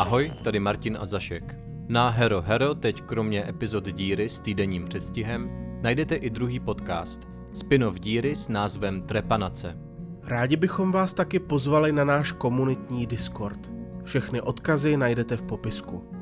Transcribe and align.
Ahoj, 0.00 0.32
tady 0.42 0.60
Martin 0.60 0.98
a 1.00 1.06
Zašek. 1.06 1.56
Na 1.88 2.08
Hero 2.08 2.42
Hero 2.42 2.74
teď 2.74 3.02
kromě 3.02 3.48
epizod 3.48 3.84
Díry 3.92 4.28
s 4.28 4.40
týdenním 4.40 4.84
přestihem 4.84 5.50
najdete 5.82 6.14
i 6.16 6.30
druhý 6.30 6.60
podcast, 6.60 7.20
spin-off 7.52 8.00
Díry 8.00 8.34
s 8.34 8.48
názvem 8.48 9.02
Trepanace. 9.02 9.78
Rádi 10.24 10.56
bychom 10.56 10.92
vás 10.92 11.14
taky 11.14 11.38
pozvali 11.38 11.92
na 11.92 12.04
náš 12.04 12.32
komunitní 12.32 13.06
Discord. 13.06 13.72
Všechny 14.04 14.40
odkazy 14.40 14.96
najdete 14.96 15.36
v 15.36 15.42
popisku. 15.42 16.19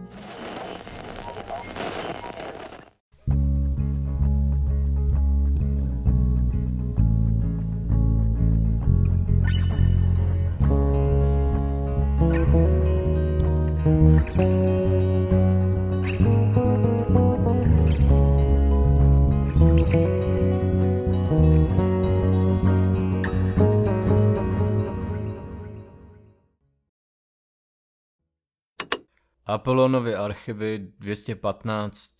Apolonovy 29.69 30.15
archivy 30.15 30.93
215 30.99 32.11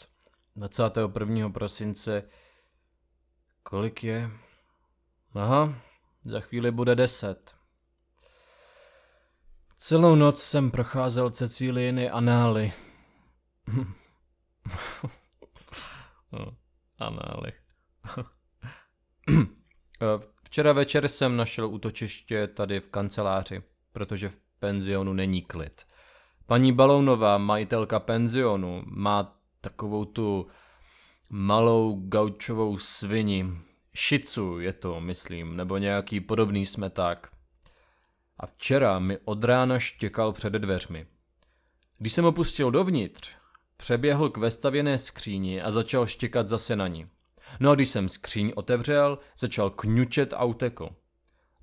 21. 0.57 1.51
prosince 1.51 2.23
kolik 3.62 4.05
je? 4.05 4.30
Aha, 5.34 5.74
za 6.24 6.41
chvíli 6.41 6.71
bude 6.71 6.95
10. 6.95 7.55
Celou 9.79 10.15
noc 10.15 10.43
jsem 10.43 10.71
procházel 10.71 11.30
Cecíliiny 11.30 12.11
anály. 12.11 12.73
no, 16.33 16.57
anály. 16.99 17.52
Včera 20.45 20.73
večer 20.73 21.09
jsem 21.09 21.37
našel 21.37 21.66
útočiště 21.66 22.46
tady 22.46 22.80
v 22.80 22.88
kanceláři, 22.88 23.62
protože 23.93 24.29
v 24.29 24.37
penzionu 24.59 25.12
není 25.12 25.43
klid. 25.43 25.87
Paní 26.49 26.73
Balounová, 26.73 27.38
majitelka 27.38 28.01
penzionu, 28.01 28.82
má 28.87 29.38
takovou 29.60 30.04
tu 30.04 30.46
malou 31.30 31.96
gaučovou 32.09 32.79
svini. 32.79 33.46
Šicu 33.95 34.59
je 34.60 34.73
to, 34.73 35.01
myslím, 35.01 35.57
nebo 35.57 35.79
nějaký 35.79 36.21
podobný 36.21 36.66
smeták. 36.66 37.30
A 38.38 38.46
včera 38.46 38.99
mi 38.99 39.18
od 39.24 39.45
rána 39.45 39.79
štěkal 39.79 40.32
před 40.32 40.52
dveřmi. 40.52 41.07
Když 41.99 42.13
jsem 42.13 42.24
opustil 42.24 42.71
dovnitř, 42.71 43.30
přeběhl 43.77 44.29
k 44.29 44.37
vestavěné 44.37 44.99
skříni 44.99 45.62
a 45.62 45.73
začal 45.73 46.07
štěkat 46.07 46.49
zase 46.49 46.77
na 46.77 46.87
ní. 46.87 47.07
No 47.60 47.71
a 47.71 47.74
když 47.74 47.88
jsem 47.88 48.09
skříň 48.09 48.52
otevřel, 48.55 49.18
začal 49.38 49.71
kňučet 49.71 50.33
a 50.33 50.45
utekl. 50.45 50.88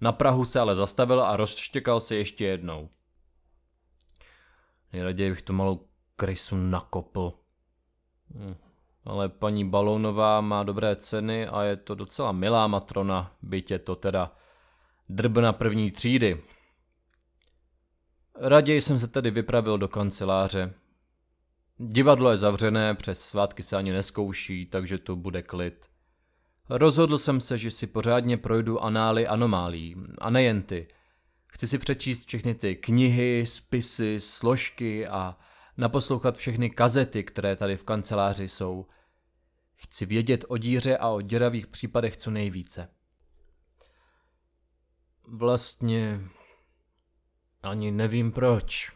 Na 0.01 0.11
Prahu 0.11 0.45
se 0.45 0.59
ale 0.59 0.75
zastavil 0.75 1.23
a 1.23 1.35
rozštěkal 1.35 1.99
se 1.99 2.15
ještě 2.15 2.45
jednou. 2.45 2.89
Nejraději 4.95 5.29
bych 5.29 5.41
tu 5.41 5.53
malou 5.53 5.87
krysu 6.15 6.55
nakopl. 6.55 7.33
Hm. 8.35 8.55
Ale 9.05 9.29
paní 9.29 9.69
Balónová 9.69 10.41
má 10.41 10.63
dobré 10.63 10.95
ceny 10.95 11.47
a 11.47 11.63
je 11.63 11.75
to 11.75 11.95
docela 11.95 12.31
milá 12.31 12.67
matrona, 12.67 13.35
byť 13.41 13.71
je 13.71 13.79
to 13.79 13.95
teda 13.95 14.31
drbna 15.09 15.53
první 15.53 15.91
třídy. 15.91 16.41
Raději 18.35 18.81
jsem 18.81 18.99
se 18.99 19.07
tedy 19.07 19.31
vypravil 19.31 19.77
do 19.77 19.87
kanceláře. 19.87 20.73
Divadlo 21.77 22.31
je 22.31 22.37
zavřené, 22.37 22.95
přes 22.95 23.21
svátky 23.21 23.63
se 23.63 23.77
ani 23.77 23.91
neskouší, 23.91 24.65
takže 24.65 24.97
tu 24.97 25.15
bude 25.15 25.41
klid. 25.41 25.85
Rozhodl 26.69 27.17
jsem 27.17 27.41
se, 27.41 27.57
že 27.57 27.71
si 27.71 27.87
pořádně 27.87 28.37
projdu 28.37 28.83
anály 28.83 29.27
anomálí, 29.27 29.95
a 30.17 30.29
nejen 30.29 30.61
ty– 30.61 30.87
Chci 31.55 31.67
si 31.67 31.77
přečíst 31.77 32.27
všechny 32.27 32.55
ty 32.55 32.75
knihy, 32.75 33.45
spisy, 33.45 34.19
složky 34.19 35.07
a 35.07 35.37
naposlouchat 35.77 36.37
všechny 36.37 36.69
kazety, 36.69 37.23
které 37.23 37.55
tady 37.55 37.77
v 37.77 37.83
kanceláři 37.83 38.47
jsou. 38.47 38.87
Chci 39.75 40.05
vědět 40.05 40.45
o 40.47 40.57
díře 40.57 40.97
a 40.97 41.09
o 41.09 41.21
děravých 41.21 41.67
případech 41.67 42.17
co 42.17 42.31
nejvíce. 42.31 42.89
Vlastně 45.27 46.21
ani 47.61 47.91
nevím 47.91 48.31
proč. 48.31 48.91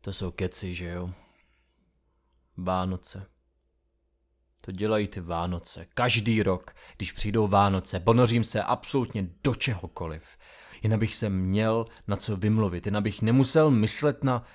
To 0.00 0.12
jsou 0.12 0.30
keci, 0.30 0.74
že 0.74 0.88
jo? 0.88 1.10
Vánoce. 2.56 3.35
To 4.66 4.72
dělají 4.72 5.08
ty 5.08 5.20
Vánoce. 5.20 5.86
Každý 5.94 6.42
rok, 6.42 6.74
když 6.96 7.12
přijdou 7.12 7.48
Vánoce, 7.48 8.00
ponořím 8.00 8.44
se 8.44 8.62
absolutně 8.62 9.28
do 9.44 9.54
čehokoliv. 9.54 10.38
Jen 10.82 10.94
abych 10.94 11.14
se 11.14 11.30
měl 11.30 11.86
na 12.06 12.16
co 12.16 12.36
vymluvit, 12.36 12.86
jen 12.86 12.96
abych 12.96 13.22
nemusel 13.22 13.70
myslet 13.70 14.24
na... 14.24 14.46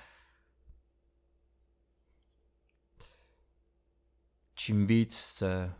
Čím 4.54 4.86
víc 4.86 5.16
se 5.16 5.72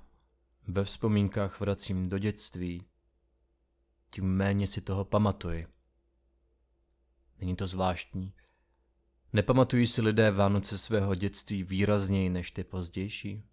ve 0.69 0.85
vzpomínkách 0.85 1.61
vracím 1.61 2.09
do 2.09 2.19
dětství, 2.19 2.87
tím 4.11 4.25
méně 4.25 4.67
si 4.67 4.81
toho 4.81 5.05
pamatuji. 5.05 5.67
Není 7.39 7.57
to 7.57 7.67
zvláštní? 7.67 8.35
Nepamatují 9.33 9.87
si 9.87 10.03
lidé 10.03 10.31
Vánoce 10.31 10.79
svého 10.79 11.15
dětství 11.15 11.63
výrazněji 11.63 12.31
než 12.31 12.51
ty 12.51 12.65
pozdější? 12.65 13.52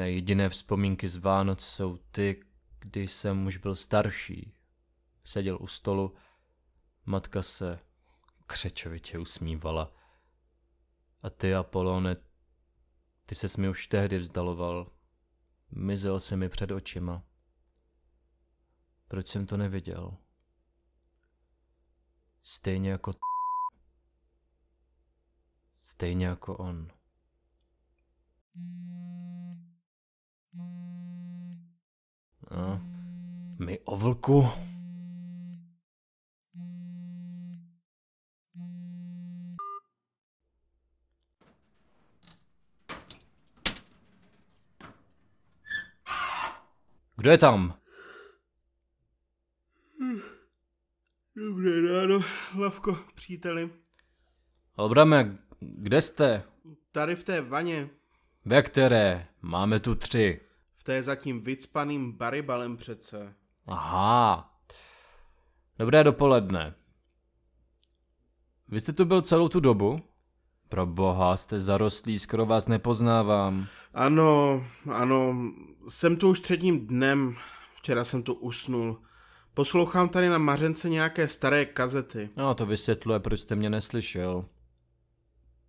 Mé 0.00 0.10
jediné 0.10 0.48
vzpomínky 0.48 1.08
z 1.08 1.16
Vánoc 1.16 1.64
jsou 1.64 1.96
ty, 1.96 2.44
kdy 2.78 3.08
jsem 3.08 3.46
už 3.46 3.56
byl 3.56 3.76
starší. 3.76 4.54
Seděl 5.24 5.58
u 5.60 5.66
stolu, 5.66 6.14
matka 7.04 7.42
se 7.42 7.78
křečovitě 8.46 9.18
usmívala. 9.18 9.92
A 11.22 11.30
ty, 11.30 11.54
Apolone, 11.54 12.16
ty 13.26 13.34
ses 13.34 13.56
mi 13.56 13.68
už 13.68 13.86
tehdy 13.86 14.18
vzdaloval. 14.18 14.92
Mizel 15.70 16.20
se 16.20 16.36
mi 16.36 16.48
před 16.48 16.70
očima. 16.70 17.24
Proč 19.08 19.28
jsem 19.28 19.46
to 19.46 19.56
neviděl? 19.56 20.16
Stejně 22.42 22.90
jako 22.90 23.12
Stejně 25.80 26.26
jako 26.26 26.56
on. 26.56 26.88
No, 32.50 32.80
my 33.58 33.78
o 33.84 33.96
vlku. 33.96 34.48
Kdo 47.16 47.30
je 47.30 47.38
tam? 47.38 47.74
Dobré 51.36 51.70
ráno, 51.80 52.20
Lavko, 52.58 52.98
příteli. 53.14 53.70
Albrame, 54.76 55.38
kde 55.60 56.00
jste? 56.00 56.42
Tady 56.92 57.16
v 57.16 57.24
té 57.24 57.40
vaně. 57.40 57.90
Ve 58.44 58.62
které? 58.62 59.28
Máme 59.42 59.80
tu 59.80 59.94
tři. 59.94 60.40
V 60.80 60.84
té 60.84 61.02
zatím 61.02 61.40
vycpaným 61.40 62.12
baribalem 62.12 62.76
přece. 62.76 63.34
Aha. 63.66 64.54
Dobré 65.78 66.04
dopoledne. 66.04 66.74
Vy 68.68 68.80
jste 68.80 68.92
tu 68.92 69.04
byl 69.04 69.22
celou 69.22 69.48
tu 69.48 69.60
dobu? 69.60 70.00
Pro 70.68 70.86
boha, 70.86 71.36
jste 71.36 71.58
zarostlý, 71.58 72.18
skoro 72.18 72.46
vás 72.46 72.66
nepoznávám. 72.66 73.66
Ano, 73.94 74.64
ano, 74.92 75.34
jsem 75.88 76.16
tu 76.16 76.30
už 76.30 76.40
třetím 76.40 76.86
dnem. 76.86 77.36
Včera 77.76 78.04
jsem 78.04 78.22
tu 78.22 78.34
usnul. 78.34 79.02
Poslouchám 79.54 80.08
tady 80.08 80.28
na 80.28 80.38
Mařence 80.38 80.88
nějaké 80.88 81.28
staré 81.28 81.64
kazety. 81.64 82.30
No, 82.36 82.54
to 82.54 82.66
vysvětluje, 82.66 83.20
proč 83.20 83.40
jste 83.40 83.56
mě 83.56 83.70
neslyšel. 83.70 84.44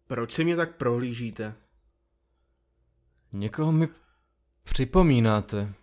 Proč 0.08 0.32
si 0.32 0.44
mě 0.44 0.56
tak 0.56 0.78
prohlížíte? 0.78 1.56
Někoho 3.32 3.72
mi 3.72 3.88
připomínáte. 4.64 5.74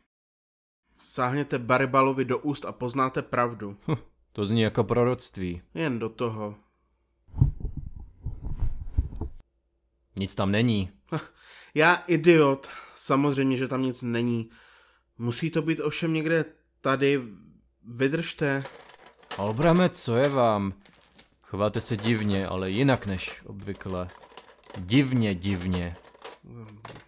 Sáhněte 0.97 1.59
Baribalovi 1.59 2.25
do 2.25 2.39
úst 2.39 2.65
a 2.65 2.73
poznáte 2.73 3.23
pravdu. 3.23 3.77
Hm, 3.89 3.97
to 4.33 4.45
zní 4.45 4.61
jako 4.61 4.85
proroctví. 4.85 5.63
Jen 5.75 5.99
do 5.99 6.09
toho. 6.09 6.55
Nic 10.17 10.35
tam 10.35 10.51
není. 10.51 10.91
Já 11.75 11.95
idiot. 11.95 12.69
Samozřejmě, 12.95 13.57
že 13.57 13.69
tam 13.69 13.83
nic 13.83 14.03
není. 14.03 14.51
Musí 15.19 15.51
to 15.51 15.63
být 15.63 15.81
ovšem 15.81 16.13
někde 16.13 16.45
tady. 16.81 17.23
Vydržte. 17.85 18.65
Albrame, 19.39 19.89
co 19.89 20.17
je 20.17 20.29
vám? 20.29 20.75
Chováte 21.43 21.81
se 21.81 21.97
divně, 21.97 22.47
ale 22.47 22.71
jinak 22.71 23.07
než 23.07 23.43
obvykle. 23.47 24.09
Divně, 24.79 25.35
divně. 25.35 25.97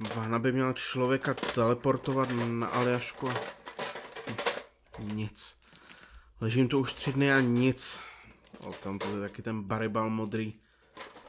Vána 0.01 0.39
by 0.39 0.53
měla 0.53 0.73
člověka 0.73 1.35
teleportovat 1.35 2.29
na 2.47 2.67
Aljašku 2.67 3.29
a... 3.29 3.35
Nic. 4.99 5.57
Ležím 6.41 6.69
tu 6.69 6.79
už 6.79 6.93
tři 6.93 7.13
dny 7.13 7.33
a 7.33 7.41
nic. 7.41 8.01
O, 8.59 8.73
tam 8.73 8.99
to 8.99 9.17
je 9.17 9.21
taky 9.21 9.43
ten 9.43 9.63
baribal 9.63 10.11
modrý. 10.11 10.55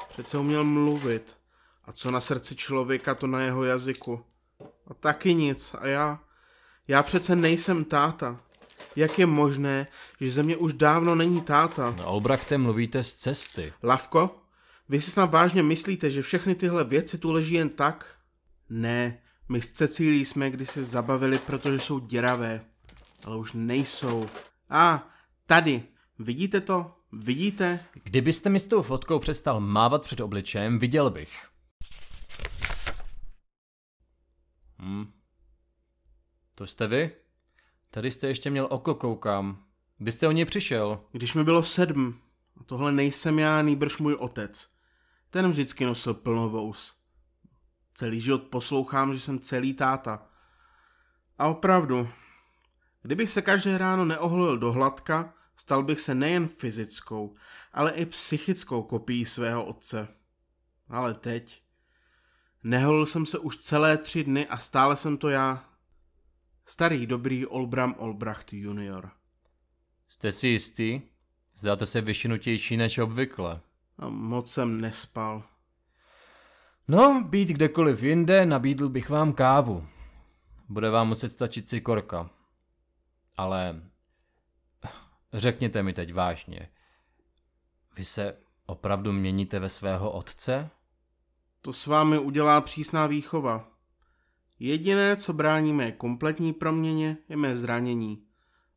Přece 0.09 0.37
uměl 0.37 0.63
mluvit. 0.63 1.37
A 1.85 1.91
co 1.91 2.11
na 2.11 2.21
srdci 2.21 2.55
člověka, 2.55 3.15
to 3.15 3.27
na 3.27 3.41
jeho 3.41 3.63
jazyku. 3.63 4.25
A 4.87 4.93
taky 4.93 5.33
nic. 5.33 5.75
A 5.79 5.87
já... 5.87 6.19
Já 6.87 7.03
přece 7.03 7.35
nejsem 7.35 7.85
táta. 7.85 8.39
Jak 8.95 9.19
je 9.19 9.25
možné, 9.25 9.87
že 10.21 10.31
ze 10.31 10.43
mě 10.43 10.57
už 10.57 10.73
dávno 10.73 11.15
není 11.15 11.41
táta? 11.41 11.95
No, 11.97 12.07
Albrachte, 12.07 12.57
mluvíte 12.57 13.03
z 13.03 13.15
cesty. 13.15 13.73
Lavko, 13.83 14.41
vy 14.89 15.01
si 15.01 15.11
snad 15.11 15.31
vážně 15.31 15.63
myslíte, 15.63 16.09
že 16.09 16.21
všechny 16.21 16.55
tyhle 16.55 16.83
věci 16.83 17.17
tu 17.17 17.31
leží 17.31 17.53
jen 17.53 17.69
tak? 17.69 18.20
Ne, 18.73 19.21
my 19.49 19.61
s 19.61 19.71
Cecílí 19.71 20.25
jsme 20.25 20.49
kdysi 20.49 20.83
zabavili, 20.83 21.39
protože 21.39 21.79
jsou 21.79 21.99
děravé. 21.99 22.65
Ale 23.25 23.37
už 23.37 23.53
nejsou. 23.53 24.25
A, 24.69 25.09
tady, 25.45 25.83
vidíte 26.19 26.61
to? 26.61 26.97
Vidíte? 27.11 27.85
Kdybyste 28.03 28.49
mi 28.49 28.59
s 28.59 28.67
tou 28.67 28.81
fotkou 28.81 29.19
přestal 29.19 29.59
mávat 29.59 30.03
před 30.03 30.19
obličejem, 30.19 30.79
viděl 30.79 31.09
bych. 31.09 31.47
Hm. 34.81 35.11
To 36.55 36.67
jste 36.67 36.87
vy? 36.87 37.11
Tady 37.89 38.11
jste 38.11 38.27
ještě 38.27 38.49
měl 38.49 38.67
oko, 38.71 38.95
koukám. 38.95 39.63
Kdy 39.97 40.11
jste 40.11 40.27
o 40.27 40.31
něj 40.31 40.45
přišel? 40.45 41.01
Když 41.11 41.33
mi 41.33 41.43
bylo 41.43 41.63
sedm. 41.63 42.19
A 42.57 42.63
tohle 42.63 42.91
nejsem 42.91 43.39
já, 43.39 43.61
nýbrž 43.61 43.97
můj 43.97 44.13
otec. 44.13 44.69
Ten 45.29 45.49
vždycky 45.49 45.85
nosil 45.85 46.13
plnovous. 46.13 47.00
Celý 47.93 48.21
život 48.21 48.43
poslouchám, 48.43 49.13
že 49.13 49.19
jsem 49.19 49.39
celý 49.39 49.73
táta. 49.73 50.27
A 51.37 51.47
opravdu, 51.47 52.09
kdybych 53.01 53.29
se 53.29 53.41
každé 53.41 53.77
ráno 53.77 54.05
neohlil 54.05 54.57
do 54.57 54.71
hladka, 54.71 55.33
stal 55.55 55.83
bych 55.83 56.01
se 56.01 56.15
nejen 56.15 56.47
fyzickou, 56.47 57.35
ale 57.73 57.91
i 57.91 58.05
psychickou 58.05 58.83
kopií 58.83 59.25
svého 59.25 59.65
otce. 59.65 60.07
Ale 60.89 61.13
teď... 61.13 61.61
Neholil 62.63 63.05
jsem 63.05 63.25
se 63.25 63.39
už 63.39 63.57
celé 63.57 63.97
tři 63.97 64.23
dny 64.23 64.47
a 64.47 64.57
stále 64.57 64.95
jsem 64.95 65.17
to 65.17 65.29
já. 65.29 65.65
Starý 66.65 67.05
dobrý 67.05 67.45
Olbram 67.45 67.95
Olbracht 67.97 68.53
junior. 68.53 69.11
Jste 70.09 70.31
si 70.31 70.47
jistý? 70.47 71.01
Zdáte 71.55 71.85
se 71.85 72.01
vyšinutější 72.01 72.77
než 72.77 72.97
obvykle. 72.97 73.61
A 73.97 74.09
moc 74.09 74.53
jsem 74.53 74.81
nespal. 74.81 75.43
No, 76.87 77.23
být 77.23 77.49
kdekoliv 77.49 78.03
jinde, 78.03 78.45
nabídl 78.45 78.89
bych 78.89 79.09
vám 79.09 79.33
kávu. 79.33 79.87
Bude 80.69 80.89
vám 80.89 81.07
muset 81.07 81.29
stačit 81.29 81.69
cikorka. 81.69 82.29
Ale 83.37 83.81
řekněte 85.33 85.83
mi 85.83 85.93
teď 85.93 86.13
vážně. 86.13 86.69
Vy 87.97 88.03
se 88.03 88.37
opravdu 88.65 89.11
měníte 89.11 89.59
ve 89.59 89.69
svého 89.69 90.11
otce? 90.11 90.69
To 91.61 91.73
s 91.73 91.85
vámi 91.85 92.19
udělá 92.19 92.61
přísná 92.61 93.07
výchova. 93.07 93.67
Jediné, 94.59 95.15
co 95.15 95.33
brání 95.33 95.73
mé 95.73 95.91
kompletní 95.91 96.53
proměně, 96.53 97.17
je 97.29 97.37
mé 97.37 97.55
zranění. 97.55 98.23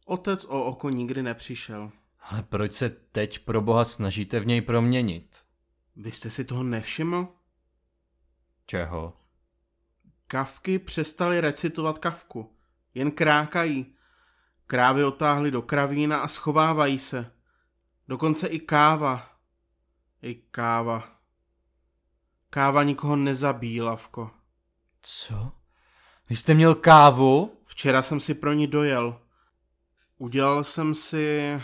Otec 0.07 0.45
o 0.45 0.65
oko 0.65 0.91
nikdy 0.91 1.23
nepřišel. 1.23 1.91
Ale 2.21 2.43
proč 2.43 2.73
se 2.73 2.89
teď 2.89 3.39
pro 3.39 3.61
boha 3.61 3.85
snažíte 3.85 4.41
v 4.41 4.47
něj 4.47 4.61
proměnit? 4.61 5.43
Vy 5.97 6.13
jste 6.13 6.31
si 6.31 6.45
toho 6.45 6.63
nevšiml? 6.63 7.29
Čeho? 8.67 9.17
Kavky 10.27 10.79
přestali 10.79 11.41
recitovat 11.41 11.99
kavku. 11.99 12.57
Jen 12.95 13.11
krákají. 13.11 13.95
Krávy 14.67 15.05
otáhly 15.05 15.51
do 15.51 15.63
kravína 15.63 16.21
a 16.21 16.29
schovávají 16.29 16.99
se. 16.99 17.33
Dokonce 18.09 18.47
i 18.47 18.61
káva. 18.61 19.39
I 20.23 20.35
káva. 20.35 21.19
Káva 22.51 22.83
nikoho 22.83 23.17
nezabíjí, 23.17 23.81
Lavko. 23.81 24.31
Co? 25.03 25.53
Vy 26.29 26.37
jste 26.37 26.55
měl 26.55 26.75
kávu? 26.75 27.61
Včera 27.67 28.03
jsem 28.03 28.21
si 28.21 28.35
pro 28.35 28.53
ní 28.53 28.67
dojel. 28.67 29.21
Udělal 30.19 30.65
jsem 30.65 30.95
si, 30.95 31.61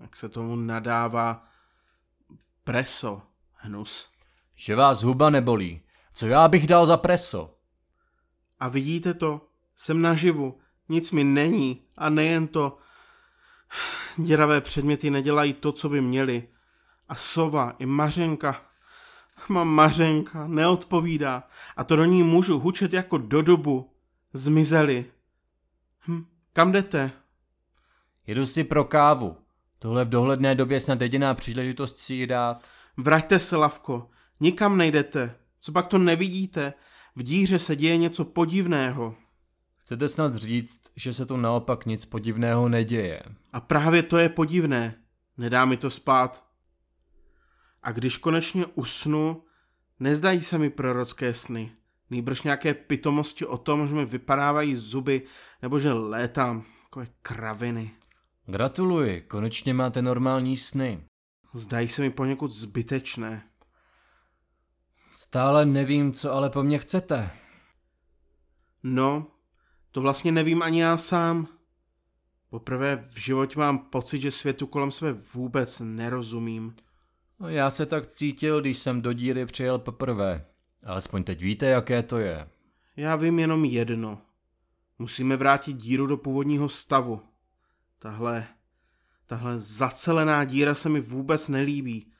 jak 0.00 0.16
se 0.16 0.28
tomu 0.28 0.56
nadává, 0.56 1.48
preso, 2.64 3.22
hnus. 3.52 4.12
Že 4.54 4.76
vás 4.76 5.02
huba 5.02 5.30
nebolí. 5.30 5.85
Co 6.16 6.26
já 6.26 6.48
bych 6.48 6.66
dal 6.66 6.86
za 6.86 6.96
preso? 6.96 7.54
A 8.60 8.68
vidíte 8.68 9.14
to? 9.14 9.48
Jsem 9.76 10.02
naživu. 10.02 10.58
Nic 10.88 11.10
mi 11.10 11.24
není. 11.24 11.82
A 11.96 12.08
nejen 12.08 12.48
to. 12.48 12.78
Děravé 14.16 14.60
předměty 14.60 15.10
nedělají 15.10 15.52
to, 15.52 15.72
co 15.72 15.88
by 15.88 16.00
měly. 16.00 16.48
A 17.08 17.14
sova 17.14 17.76
i 17.78 17.86
Mařenka. 17.86 18.62
Mám 19.48 19.68
Mařenka, 19.68 20.46
neodpovídá. 20.46 21.48
A 21.76 21.84
to 21.84 21.96
do 21.96 22.04
ní 22.04 22.22
můžu 22.22 22.58
hučet 22.58 22.92
jako 22.92 23.18
do 23.18 23.42
dobu. 23.42 23.94
Zmizeli. 24.32 25.04
Hm, 26.08 26.26
kam 26.52 26.72
jdete? 26.72 27.12
Jedu 28.26 28.46
si 28.46 28.64
pro 28.64 28.84
kávu. 28.84 29.36
Tohle 29.78 30.04
v 30.04 30.08
dohledné 30.08 30.54
době 30.54 30.80
snad 30.80 31.00
jediná 31.00 31.34
příležitost 31.34 31.98
si 31.98 32.14
ji 32.14 32.26
dát. 32.26 32.70
Vraťte 32.96 33.38
se, 33.38 33.56
Lavko. 33.56 34.10
Nikam 34.40 34.76
nejdete. 34.76 35.45
Co 35.66 35.72
pak 35.72 35.86
to 35.86 35.98
nevidíte? 35.98 36.72
V 37.16 37.22
díře 37.22 37.58
se 37.58 37.76
děje 37.76 37.96
něco 37.96 38.24
podivného. 38.24 39.14
Chcete 39.78 40.08
snad 40.08 40.34
říct, 40.34 40.82
že 40.96 41.12
se 41.12 41.26
tu 41.26 41.36
naopak 41.36 41.86
nic 41.86 42.04
podivného 42.04 42.68
neděje. 42.68 43.22
A 43.52 43.60
právě 43.60 44.02
to 44.02 44.18
je 44.18 44.28
podivné. 44.28 44.94
Nedá 45.38 45.64
mi 45.64 45.76
to 45.76 45.90
spát. 45.90 46.44
A 47.82 47.92
když 47.92 48.16
konečně 48.16 48.66
usnu, 48.66 49.42
nezdají 50.00 50.42
se 50.42 50.58
mi 50.58 50.70
prorocké 50.70 51.34
sny. 51.34 51.72
Nýbrž 52.10 52.42
nějaké 52.42 52.74
pitomosti 52.74 53.46
o 53.46 53.58
tom, 53.58 53.86
že 53.86 53.94
mi 53.94 54.04
vypadávají 54.04 54.76
zuby, 54.76 55.22
nebo 55.62 55.78
že 55.78 55.92
létám, 55.92 56.64
takové 56.82 57.06
kraviny. 57.22 57.90
Gratuluji, 58.46 59.20
konečně 59.20 59.74
máte 59.74 60.02
normální 60.02 60.56
sny. 60.56 61.04
Zdají 61.54 61.88
se 61.88 62.02
mi 62.02 62.10
poněkud 62.10 62.50
zbytečné. 62.50 63.42
Stále 65.36 65.66
nevím, 65.66 66.12
co 66.12 66.32
ale 66.32 66.50
po 66.50 66.62
mně 66.62 66.78
chcete. 66.78 67.30
No, 68.82 69.26
to 69.90 70.00
vlastně 70.00 70.32
nevím 70.32 70.62
ani 70.62 70.80
já 70.80 70.96
sám. 70.96 71.48
Poprvé 72.50 72.96
v 72.96 73.18
životě 73.18 73.58
mám 73.58 73.78
pocit, 73.78 74.20
že 74.20 74.30
světu 74.30 74.66
kolem 74.66 74.92
sebe 74.92 75.12
vůbec 75.34 75.80
nerozumím. 75.84 76.76
No, 77.40 77.48
já 77.48 77.70
se 77.70 77.86
tak 77.86 78.06
cítil, 78.06 78.60
když 78.60 78.78
jsem 78.78 79.02
do 79.02 79.12
díry 79.12 79.46
přijel 79.46 79.78
poprvé. 79.78 80.46
Alespoň 80.84 81.24
teď 81.24 81.42
víte, 81.42 81.66
jaké 81.66 82.02
to 82.02 82.18
je. 82.18 82.48
Já 82.96 83.16
vím 83.16 83.38
jenom 83.38 83.64
jedno. 83.64 84.18
Musíme 84.98 85.36
vrátit 85.36 85.72
díru 85.72 86.06
do 86.06 86.16
původního 86.16 86.68
stavu. 86.68 87.20
Tahle, 87.98 88.46
tahle 89.26 89.58
zacelená 89.58 90.44
díra 90.44 90.74
se 90.74 90.88
mi 90.88 91.00
vůbec 91.00 91.48
nelíbí. 91.48 92.12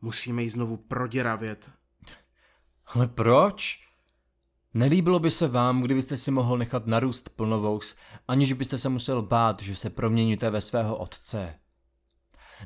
Musíme 0.00 0.42
ji 0.42 0.50
znovu 0.50 0.76
proděravět. 0.76 1.70
Ale 2.86 3.06
proč? 3.06 3.84
Nelíbilo 4.74 5.18
by 5.18 5.30
se 5.30 5.48
vám, 5.48 5.82
kdybyste 5.82 6.16
si 6.16 6.30
mohl 6.30 6.58
nechat 6.58 6.86
narůst 6.86 7.28
plnovous, 7.28 7.96
aniž 8.28 8.52
byste 8.52 8.78
se 8.78 8.88
musel 8.88 9.22
bát, 9.22 9.62
že 9.62 9.76
se 9.76 9.90
proměníte 9.90 10.50
ve 10.50 10.60
svého 10.60 10.96
otce. 10.96 11.54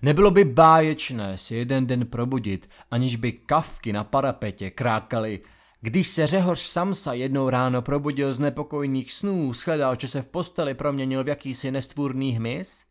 Nebylo 0.03 0.31
by 0.31 0.45
báječné 0.45 1.39
si 1.39 1.55
jeden 1.55 1.87
den 1.87 2.07
probudit, 2.07 2.71
aniž 2.91 3.17
by 3.17 3.33
kavky 3.33 3.93
na 3.93 4.05
parapetě 4.05 4.71
krákaly. 4.71 5.41
Když 5.81 6.09
se 6.09 6.27
Řehoř 6.27 6.61
Samsa 6.61 7.13
jednou 7.13 7.51
ráno 7.51 7.83
probudil 7.83 8.33
z 8.33 8.39
nepokojných 8.39 9.13
snů, 9.13 9.53
shledal, 9.53 9.97
že 10.01 10.09
se 10.09 10.23
v 10.23 10.27
posteli 10.27 10.75
proměnil 10.75 11.25
v 11.25 11.29
jakýsi 11.29 11.71
nestvůrný 11.71 12.33
hmyz? 12.33 12.88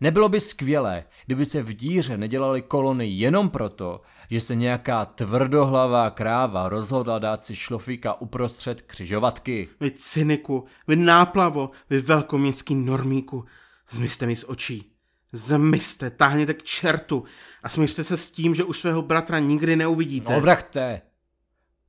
Nebylo 0.00 0.28
by 0.28 0.40
skvělé, 0.40 1.04
kdyby 1.26 1.44
se 1.44 1.62
v 1.62 1.72
díře 1.72 2.16
nedělali 2.16 2.62
kolony 2.62 3.06
jenom 3.06 3.50
proto, 3.50 4.02
že 4.30 4.40
se 4.40 4.54
nějaká 4.54 5.04
tvrdohlavá 5.04 6.10
kráva 6.10 6.68
rozhodla 6.68 7.18
dát 7.18 7.44
si 7.44 7.56
šlofíka 7.56 8.20
uprostřed 8.20 8.82
křižovatky. 8.82 9.68
Vy 9.80 9.90
cyniku, 9.90 10.66
vy 10.88 10.96
náplavo, 10.96 11.70
vy 11.90 11.98
velkoměstský 11.98 12.74
normíku, 12.74 13.44
zmizte 13.90 14.26
mi 14.26 14.36
z 14.36 14.44
očí. 14.48 14.94
Zmizte, 15.32 16.10
táhněte 16.10 16.54
k 16.54 16.62
čertu 16.62 17.24
a 17.62 17.68
smířte 17.68 18.04
se 18.04 18.16
s 18.16 18.30
tím, 18.30 18.54
že 18.54 18.64
už 18.64 18.80
svého 18.80 19.02
bratra 19.02 19.38
nikdy 19.38 19.76
neuvidíte. 19.76 20.32
No, 20.32 20.40
brachte, 20.40 21.02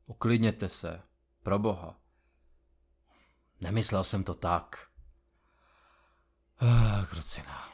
uklidněte 0.06 0.70
se, 0.70 1.02
pro 1.44 1.60
boha. 1.60 1.96
Nemyslel 3.62 4.04
jsem 4.04 4.24
to 4.24 4.34
tak. 4.34 4.88
Ah, 6.62 7.06
krucina. 7.10 7.69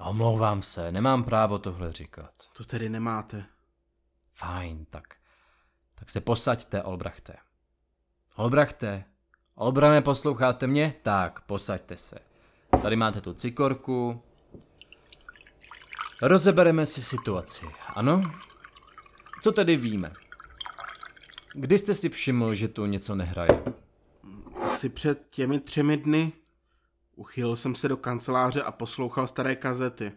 Omlouvám 0.00 0.62
se, 0.62 0.92
nemám 0.92 1.24
právo 1.24 1.58
tohle 1.58 1.92
říkat. 1.92 2.30
To 2.52 2.64
tedy 2.64 2.88
nemáte. 2.88 3.44
Fajn, 4.34 4.86
tak. 4.90 5.14
Tak 5.94 6.10
se 6.10 6.20
posaďte, 6.20 6.82
Olbrachte. 6.82 7.36
Olbrachte, 8.36 9.04
Olbrame, 9.54 10.02
posloucháte 10.02 10.66
mě? 10.66 10.94
Tak, 11.02 11.40
posaďte 11.40 11.96
se. 11.96 12.18
Tady 12.82 12.96
máte 12.96 13.20
tu 13.20 13.34
cikorku. 13.34 14.22
Rozebereme 16.22 16.86
si 16.86 17.02
situaci, 17.02 17.66
ano? 17.96 18.20
Co 19.42 19.52
tedy 19.52 19.76
víme? 19.76 20.12
Kdy 21.54 21.78
jste 21.78 21.94
si 21.94 22.08
všiml, 22.08 22.54
že 22.54 22.68
tu 22.68 22.86
něco 22.86 23.14
nehraje? 23.14 23.62
Asi 24.70 24.88
před 24.88 25.26
těmi 25.30 25.60
třemi 25.60 25.96
dny 25.96 26.32
uchýlil 27.18 27.56
jsem 27.56 27.74
se 27.74 27.88
do 27.88 27.96
kanceláře 27.96 28.62
a 28.62 28.72
poslouchal 28.72 29.26
staré 29.26 29.56
kazety. 29.56 30.12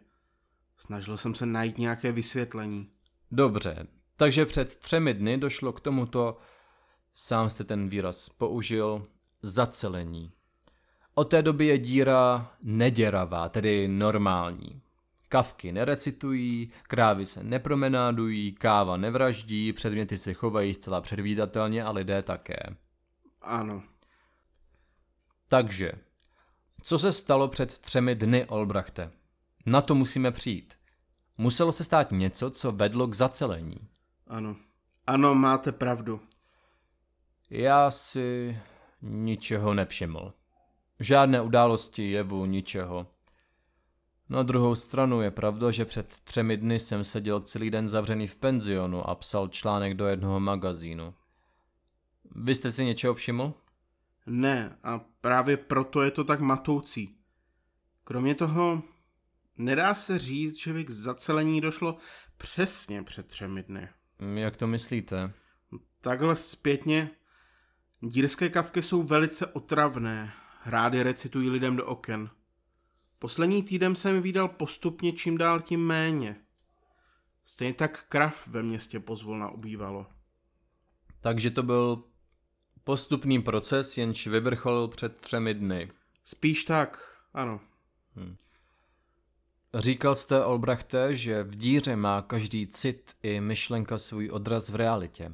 Snažil 0.77 1.17
jsem 1.17 1.35
se 1.35 1.45
najít 1.45 1.77
nějaké 1.77 2.11
vysvětlení. 2.11 2.89
Dobře, 3.31 3.87
takže 4.15 4.45
před 4.45 4.75
třemi 4.75 5.13
dny 5.13 5.37
došlo 5.37 5.73
k 5.73 5.79
tomuto, 5.79 6.37
sám 7.13 7.49
jste 7.49 7.63
ten 7.63 7.89
výraz 7.89 8.29
použil, 8.29 9.07
zacelení. 9.43 10.31
Od 11.13 11.23
té 11.23 11.41
doby 11.41 11.65
je 11.65 11.77
díra 11.77 12.51
neděravá, 12.63 13.49
tedy 13.49 13.87
normální. 13.87 14.81
Kavky 15.29 15.71
nerecitují, 15.71 16.71
krávy 16.83 17.25
se 17.25 17.43
nepromenádují, 17.43 18.51
káva 18.51 18.97
nevraždí, 18.97 19.73
předměty 19.73 20.17
se 20.17 20.33
chovají 20.33 20.73
zcela 20.73 21.01
předvídatelně 21.01 21.83
a 21.83 21.91
lidé 21.91 22.21
také. 22.21 22.59
Ano. 23.41 23.83
Takže, 25.47 25.91
co 26.81 26.99
se 26.99 27.11
stalo 27.11 27.47
před 27.47 27.77
třemi 27.77 28.15
dny, 28.15 28.45
Olbrachte? 28.45 29.11
Na 29.65 29.81
to 29.81 29.95
musíme 29.95 30.31
přijít. 30.31 30.73
Muselo 31.37 31.71
se 31.71 31.83
stát 31.83 32.11
něco, 32.11 32.49
co 32.49 32.71
vedlo 32.71 33.07
k 33.07 33.13
zacelení. 33.13 33.87
Ano. 34.27 34.55
Ano, 35.07 35.35
máte 35.35 35.71
pravdu. 35.71 36.19
Já 37.49 37.91
si 37.91 38.57
ničeho 39.01 39.73
nevšiml. 39.73 40.33
Žádné 40.99 41.41
události, 41.41 42.11
jevu, 42.11 42.45
ničeho. 42.45 43.07
Na 44.29 44.43
druhou 44.43 44.75
stranu 44.75 45.21
je 45.21 45.31
pravda, 45.31 45.71
že 45.71 45.85
před 45.85 46.07
třemi 46.07 46.57
dny 46.57 46.79
jsem 46.79 47.03
seděl 47.03 47.41
celý 47.41 47.69
den 47.69 47.89
zavřený 47.89 48.27
v 48.27 48.35
penzionu 48.35 49.09
a 49.09 49.15
psal 49.15 49.47
článek 49.47 49.93
do 49.93 50.07
jednoho 50.07 50.39
magazínu. 50.39 51.13
Vy 52.35 52.55
jste 52.55 52.71
si 52.71 52.85
něčeho 52.85 53.13
všiml? 53.13 53.53
Ne, 54.25 54.77
a 54.83 54.99
právě 54.99 55.57
proto 55.57 56.01
je 56.01 56.11
to 56.11 56.23
tak 56.23 56.39
matoucí. 56.39 57.17
Kromě 58.03 58.35
toho, 58.35 58.83
nedá 59.57 59.93
se 59.93 60.19
říct, 60.19 60.57
že 60.57 60.73
by 60.73 60.83
k 60.83 60.89
zacelení 60.89 61.61
došlo 61.61 61.97
přesně 62.37 63.03
před 63.03 63.27
třemi 63.27 63.63
dny. 63.63 63.89
Jak 64.33 64.57
to 64.57 64.67
myslíte? 64.67 65.33
Takhle 66.01 66.35
zpětně, 66.35 67.09
dírské 68.01 68.49
kavky 68.49 68.83
jsou 68.83 69.03
velice 69.03 69.45
otravné, 69.45 70.33
rády 70.65 71.03
recitují 71.03 71.49
lidem 71.49 71.75
do 71.75 71.85
oken. 71.85 72.29
Poslední 73.19 73.63
týden 73.63 73.95
jsem 73.95 74.21
vydal 74.21 74.47
postupně 74.47 75.13
čím 75.13 75.37
dál 75.37 75.61
tím 75.61 75.85
méně. 75.85 76.35
Stejně 77.45 77.73
tak 77.73 78.05
krav 78.09 78.47
ve 78.47 78.63
městě 78.63 78.99
pozvolna 78.99 79.49
ubývalo. 79.49 80.07
Takže 81.21 81.51
to 81.51 81.63
byl 81.63 82.03
postupný 82.83 83.41
proces, 83.41 83.97
jenž 83.97 84.27
vyvrcholil 84.27 84.87
před 84.87 85.17
třemi 85.17 85.53
dny. 85.53 85.89
Spíš 86.23 86.63
tak, 86.63 87.17
ano. 87.33 87.59
Říkal 89.73 90.15
jste, 90.15 90.45
Olbrachte, 90.45 91.15
že 91.15 91.43
v 91.43 91.55
díře 91.55 91.95
má 91.95 92.21
každý 92.21 92.67
cit 92.67 93.11
i 93.23 93.41
myšlenka 93.41 93.97
svůj 93.97 94.29
odraz 94.29 94.69
v 94.69 94.75
realitě. 94.75 95.33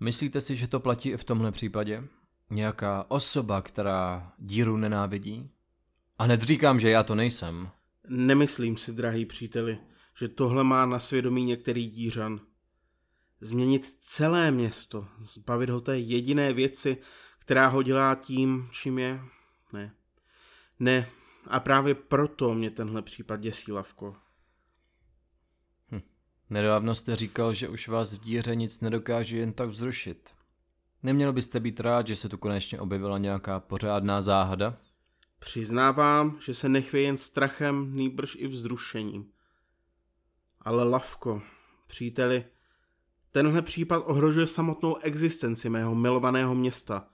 Myslíte 0.00 0.40
si, 0.40 0.56
že 0.56 0.68
to 0.68 0.80
platí 0.80 1.10
i 1.10 1.16
v 1.16 1.24
tomhle 1.24 1.52
případě? 1.52 2.04
Nějaká 2.50 3.04
osoba, 3.08 3.62
která 3.62 4.32
díru 4.38 4.76
nenávidí? 4.76 5.50
A 6.18 6.24
hned 6.24 6.42
říkám, 6.42 6.80
že 6.80 6.90
já 6.90 7.02
to 7.02 7.14
nejsem. 7.14 7.70
Nemyslím 8.08 8.76
si, 8.76 8.92
drahý 8.92 9.26
příteli, 9.26 9.78
že 10.18 10.28
tohle 10.28 10.64
má 10.64 10.86
na 10.86 10.98
svědomí 10.98 11.44
některý 11.44 11.88
dířan. 11.88 12.40
Změnit 13.40 13.84
celé 14.00 14.50
město, 14.50 15.08
zbavit 15.22 15.70
ho 15.70 15.80
té 15.80 15.98
jediné 15.98 16.52
věci, 16.52 16.96
která 17.38 17.68
ho 17.68 17.82
dělá 17.82 18.14
tím, 18.14 18.68
čím 18.72 18.98
je? 18.98 19.20
Ne. 19.72 19.94
Ne, 20.78 21.10
a 21.46 21.60
právě 21.60 21.94
proto 21.94 22.54
mě 22.54 22.70
tenhle 22.70 23.02
případ 23.02 23.40
děsí, 23.40 23.72
Lavko. 23.72 24.16
Nedávno 26.50 26.94
jste 26.94 27.16
říkal, 27.16 27.54
že 27.54 27.68
už 27.68 27.88
vás 27.88 28.14
v 28.14 28.20
díře 28.20 28.54
nic 28.54 28.80
nedokáže 28.80 29.38
jen 29.38 29.52
tak 29.52 29.68
vzrušit. 29.68 30.34
Neměl 31.02 31.32
byste 31.32 31.60
být 31.60 31.80
rád, 31.80 32.06
že 32.06 32.16
se 32.16 32.28
tu 32.28 32.38
konečně 32.38 32.80
objevila 32.80 33.18
nějaká 33.18 33.60
pořádná 33.60 34.20
záhada? 34.20 34.76
Přiznávám, 35.38 36.38
že 36.40 36.54
se 36.54 36.68
nechvěje 36.68 37.06
jen 37.06 37.18
strachem, 37.18 37.96
nýbrž 37.96 38.36
i 38.38 38.46
vzrušením. 38.46 39.32
Ale 40.60 40.84
Lavko, 40.84 41.42
příteli, 41.86 42.44
tenhle 43.36 43.62
případ 43.62 43.98
ohrožuje 43.98 44.46
samotnou 44.46 44.96
existenci 44.96 45.68
mého 45.68 45.94
milovaného 45.94 46.54
města. 46.54 47.08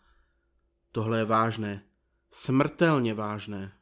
Tohle 0.93 1.19
je 1.19 1.25
vážné. 1.25 1.85
Smrtelně 2.31 3.15
vážné. 3.15 3.73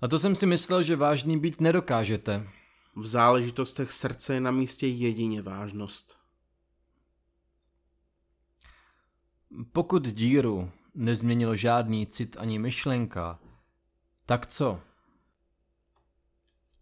A 0.00 0.08
to 0.08 0.18
jsem 0.18 0.34
si 0.34 0.46
myslel, 0.46 0.82
že 0.82 0.96
vážný 0.96 1.38
být 1.38 1.60
nedokážete. 1.60 2.48
V 2.96 3.06
záležitostech 3.06 3.92
srdce 3.92 4.34
je 4.34 4.40
na 4.40 4.50
místě 4.50 4.86
jedině 4.86 5.42
vážnost. 5.42 6.18
Pokud 9.72 10.06
díru 10.06 10.70
nezměnil 10.94 11.56
žádný 11.56 12.06
cit 12.06 12.36
ani 12.40 12.58
myšlenka, 12.58 13.38
tak 14.26 14.46
co? 14.46 14.80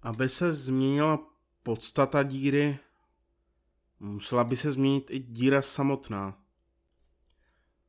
Aby 0.02 0.28
se 0.28 0.52
změnila 0.52 1.18
podstata 1.62 2.22
díry, 2.22 2.78
musela 4.00 4.44
by 4.44 4.56
se 4.56 4.72
změnit 4.72 5.10
i 5.10 5.18
díra 5.18 5.62
samotná. 5.62 6.38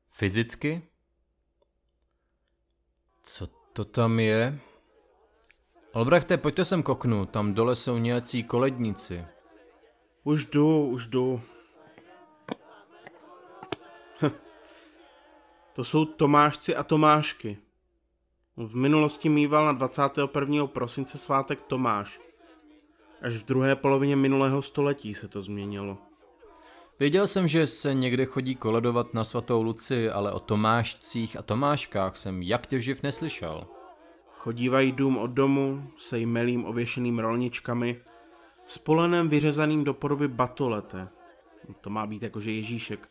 Fyzicky? 0.10 0.82
Co 3.24 3.48
to 3.74 3.86
tam 3.86 4.20
je? 4.20 4.60
Olbrachte, 5.92 6.38
pojďte 6.38 6.66
sem 6.66 6.84
k 6.84 6.90
oknu, 6.90 7.26
tam 7.26 7.54
dole 7.54 7.76
jsou 7.76 7.98
nějací 7.98 8.44
koledníci. 8.44 9.26
Už 10.24 10.46
jdu, 10.46 10.88
už 10.88 11.08
jdu. 11.08 11.42
Hm. 14.22 14.32
To 15.74 15.84
jsou 15.84 16.06
Tomášci 16.06 16.76
a 16.76 16.84
Tomášky. 16.84 17.58
V 18.58 18.76
minulosti 18.76 19.30
mýval 19.30 19.66
na 19.66 19.72
21. 19.72 20.68
prosince 20.68 21.18
svátek 21.18 21.62
Tomáš. 21.62 22.20
Až 23.22 23.36
v 23.36 23.46
druhé 23.46 23.76
polovině 23.76 24.16
minulého 24.16 24.62
století 24.62 25.14
se 25.14 25.28
to 25.28 25.42
změnilo. 25.42 25.98
Věděl 27.00 27.28
jsem, 27.28 27.48
že 27.48 27.68
se 27.68 27.94
někde 27.94 28.26
chodí 28.26 28.56
koledovat 28.56 29.14
na 29.14 29.24
svatou 29.24 29.62
Luci, 29.62 30.10
ale 30.10 30.32
o 30.32 30.40
Tomášcích 30.40 31.38
a 31.38 31.42
Tomáškách 31.42 32.18
jsem 32.18 32.42
jak 32.42 32.68
těživ 32.68 33.04
neslyšel. 33.04 33.68
Chodívají 34.32 34.92
dům 34.92 35.18
od 35.18 35.28
domu, 35.28 35.92
se 35.98 36.20
jmelým 36.20 36.66
ověšeným 36.66 37.20
rolničkami, 37.20 38.02
s 38.66 38.78
polenem 38.78 39.30
vyřezaným 39.30 39.84
do 39.84 39.94
podoby 39.94 40.28
batolete. 40.28 41.08
To 41.82 41.90
má 41.90 42.08
být 42.08 42.24
jakože 42.24 42.52
Ježíšek. 42.52 43.10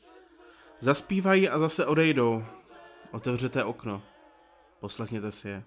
Zaspívají 0.80 1.48
a 1.48 1.58
zase 1.58 1.86
odejdou. 1.86 2.44
Otevřete 3.12 3.64
okno. 3.64 4.02
Poslechněte 4.80 5.32
si 5.32 5.48
je. 5.48 5.64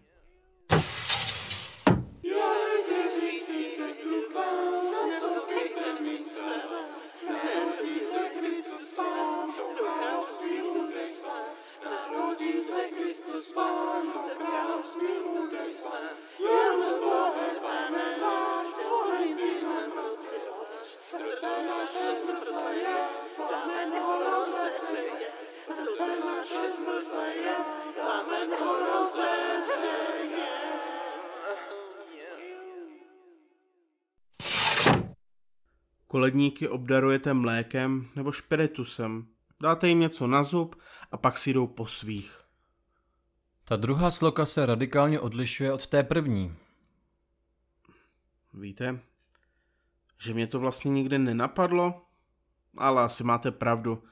Koledníky 36.14 36.68
obdarujete 36.68 37.34
mlékem 37.34 38.10
nebo 38.16 38.32
špiritusem. 38.32 39.28
Dáte 39.62 39.88
jim 39.88 40.00
něco 40.00 40.28
na 40.28 40.44
zub 40.44 40.76
a 41.12 41.18
pak 41.18 41.38
si 41.38 41.54
jdou 41.54 41.68
po 41.68 41.86
svých. 41.86 42.42
Ta 43.66 43.76
druhá 43.76 44.12
sloka 44.12 44.46
se 44.46 44.66
radikálně 44.66 45.20
odlišuje 45.20 45.74
od 45.74 45.88
té 45.88 46.04
první. 46.04 46.56
Víte, 48.54 49.00
že 50.22 50.34
mě 50.34 50.48
to 50.48 50.60
vlastně 50.60 50.92
nikdy 50.92 51.20
nenapadlo? 51.20 52.06
Ale 52.78 53.02
asi 53.02 53.24
máte 53.24 53.52
pravdu. 53.52 54.04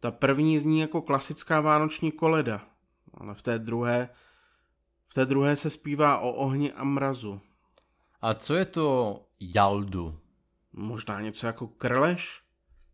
Ta 0.00 0.10
první 0.10 0.58
zní 0.58 0.80
jako 0.80 1.02
klasická 1.02 1.60
vánoční 1.60 2.12
koleda, 2.12 2.66
ale 3.14 3.34
v 3.34 3.42
té 3.42 3.58
druhé, 3.58 4.08
v 5.08 5.14
té 5.14 5.26
druhé 5.26 5.56
se 5.56 5.70
zpívá 5.70 6.18
o 6.18 6.32
ohni 6.32 6.72
a 6.72 6.84
mrazu. 6.84 7.40
A 8.20 8.34
co 8.34 8.54
je 8.54 8.64
to 8.64 9.20
jaldu? 9.40 10.20
Možná 10.80 11.20
něco 11.20 11.46
jako 11.46 11.66
krleš? 11.66 12.42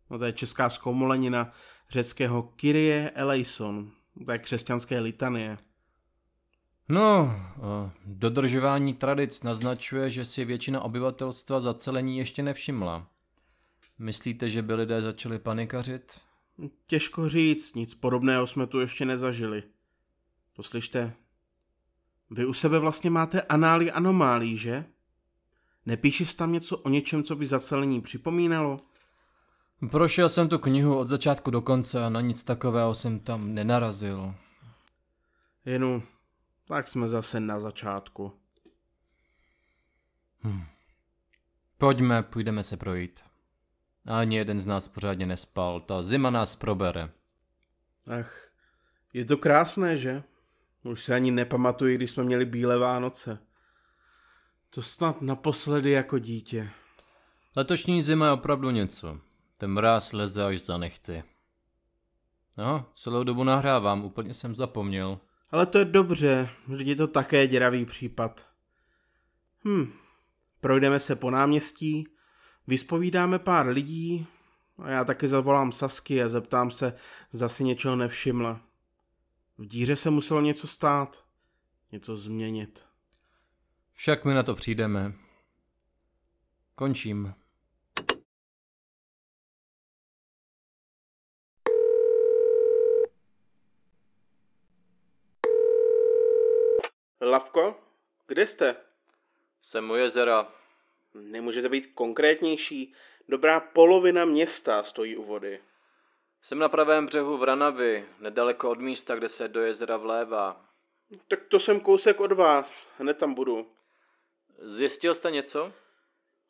No 0.09 0.19
to 0.19 0.25
je 0.25 0.33
česká 0.33 0.69
zkomolenina 0.69 1.51
řeckého 1.89 2.43
Kyrie 2.43 3.09
eleison, 3.09 3.91
to 4.25 4.31
je 4.31 4.37
křesťanské 4.37 4.99
litanie. 4.99 5.57
No, 6.89 7.35
eh, 7.55 7.91
dodržování 8.05 8.93
tradic 8.93 9.43
naznačuje, 9.43 10.09
že 10.09 10.25
si 10.25 10.45
většina 10.45 10.81
obyvatelstva 10.81 11.59
zacelení 11.59 12.17
ještě 12.17 12.43
nevšimla. 12.43 13.07
Myslíte, 13.99 14.49
že 14.49 14.61
by 14.61 14.73
lidé 14.73 15.01
začali 15.01 15.39
panikařit? 15.39 16.19
Těžko 16.85 17.29
říct, 17.29 17.75
nic 17.75 17.93
podobného 17.93 18.47
jsme 18.47 18.67
tu 18.67 18.79
ještě 18.79 19.05
nezažili. 19.05 19.63
Poslyšte, 20.53 21.13
vy 22.31 22.45
u 22.45 22.53
sebe 22.53 22.79
vlastně 22.79 23.09
máte 23.09 23.41
anály 23.41 23.91
anomálí, 23.91 24.57
že? 24.57 24.85
Nepíšeš 25.87 26.33
tam 26.33 26.51
něco 26.51 26.77
o 26.77 26.89
něčem, 26.89 27.23
co 27.23 27.35
by 27.35 27.45
zacelení 27.45 28.01
připomínalo? 28.01 28.79
Prošel 29.91 30.29
jsem 30.29 30.49
tu 30.49 30.59
knihu 30.59 30.97
od 30.97 31.07
začátku 31.07 31.51
do 31.51 31.61
konce 31.61 32.05
a 32.05 32.09
na 32.09 32.21
nic 32.21 32.43
takového 32.43 32.93
jsem 32.93 33.19
tam 33.19 33.53
nenarazil. 33.53 34.35
Jenu, 35.65 36.03
tak 36.67 36.87
jsme 36.87 37.07
zase 37.07 37.39
na 37.39 37.59
začátku. 37.59 38.33
Hm. 40.43 40.63
Pojďme, 41.77 42.23
půjdeme 42.23 42.63
se 42.63 42.77
projít. 42.77 43.23
Ani 44.05 44.35
jeden 44.35 44.61
z 44.61 44.65
nás 44.65 44.87
pořádně 44.87 45.25
nespal, 45.25 45.79
ta 45.79 46.03
zima 46.03 46.29
nás 46.29 46.55
probere. 46.55 47.09
Ach, 48.19 48.49
je 49.13 49.25
to 49.25 49.37
krásné, 49.37 49.97
že? 49.97 50.23
Už 50.83 51.03
se 51.03 51.15
ani 51.15 51.31
nepamatuji, 51.31 51.95
když 51.97 52.11
jsme 52.11 52.23
měli 52.23 52.45
bílé 52.45 52.77
Vánoce. 52.77 53.46
To 54.69 54.81
snad 54.81 55.21
naposledy 55.21 55.91
jako 55.91 56.19
dítě. 56.19 56.69
Letošní 57.55 58.01
zima 58.01 58.25
je 58.25 58.31
opravdu 58.31 58.69
něco. 58.69 59.19
Ten 59.57 59.71
mráz 59.71 60.13
leze 60.13 60.45
až 60.45 60.61
za 60.61 60.77
nechty. 60.77 61.23
No, 62.57 62.85
celou 62.93 63.23
dobu 63.23 63.43
nahrávám, 63.43 64.05
úplně 64.05 64.33
jsem 64.33 64.55
zapomněl. 64.55 65.19
Ale 65.51 65.65
to 65.65 65.77
je 65.77 65.85
dobře, 65.85 66.49
vždyť 66.67 66.87
je 66.87 66.95
to 66.95 67.07
také 67.07 67.47
děravý 67.47 67.85
případ. 67.85 68.47
Hm, 69.65 69.93
projdeme 70.61 70.99
se 70.99 71.15
po 71.15 71.31
náměstí, 71.31 72.07
vyspovídáme 72.67 73.39
pár 73.39 73.67
lidí 73.67 74.27
a 74.77 74.89
já 74.89 75.03
taky 75.03 75.27
zavolám 75.27 75.71
Sasky 75.71 76.23
a 76.23 76.29
zeptám 76.29 76.71
se, 76.71 76.93
zda 77.31 77.49
si 77.49 77.63
něčeho 77.63 77.95
nevšimla. 77.95 78.61
V 79.57 79.65
díře 79.65 79.95
se 79.95 80.09
muselo 80.09 80.41
něco 80.41 80.67
stát, 80.67 81.25
něco 81.91 82.15
změnit. 82.15 82.86
Však 83.97 84.25
my 84.25 84.33
na 84.33 84.43
to 84.43 84.55
přijdeme. 84.55 85.13
Končím. 86.75 87.33
Lavko, 97.21 97.79
kde 98.27 98.47
jste? 98.47 98.75
Jsem 99.61 99.89
u 99.91 99.95
jezera. 99.95 100.47
Nemůžete 101.13 101.69
být 101.69 101.91
konkrétnější. 101.93 102.93
Dobrá 103.29 103.59
polovina 103.59 104.25
města 104.25 104.83
stojí 104.83 105.17
u 105.17 105.23
vody. 105.23 105.59
Jsem 106.41 106.59
na 106.59 106.69
pravém 106.69 107.05
břehu 107.05 107.37
v 107.37 107.43
Ranavy, 107.43 108.05
nedaleko 108.19 108.69
od 108.69 108.79
místa, 108.79 109.15
kde 109.15 109.29
se 109.29 109.47
do 109.47 109.61
jezera 109.61 109.97
vlévá. 109.97 110.65
Tak 111.27 111.39
to 111.47 111.59
jsem 111.59 111.79
kousek 111.79 112.19
od 112.19 112.31
vás, 112.31 112.87
hned 112.97 113.17
tam 113.17 113.33
budu. 113.33 113.76
Zjistil 114.59 115.15
jste 115.15 115.31
něco? 115.31 115.73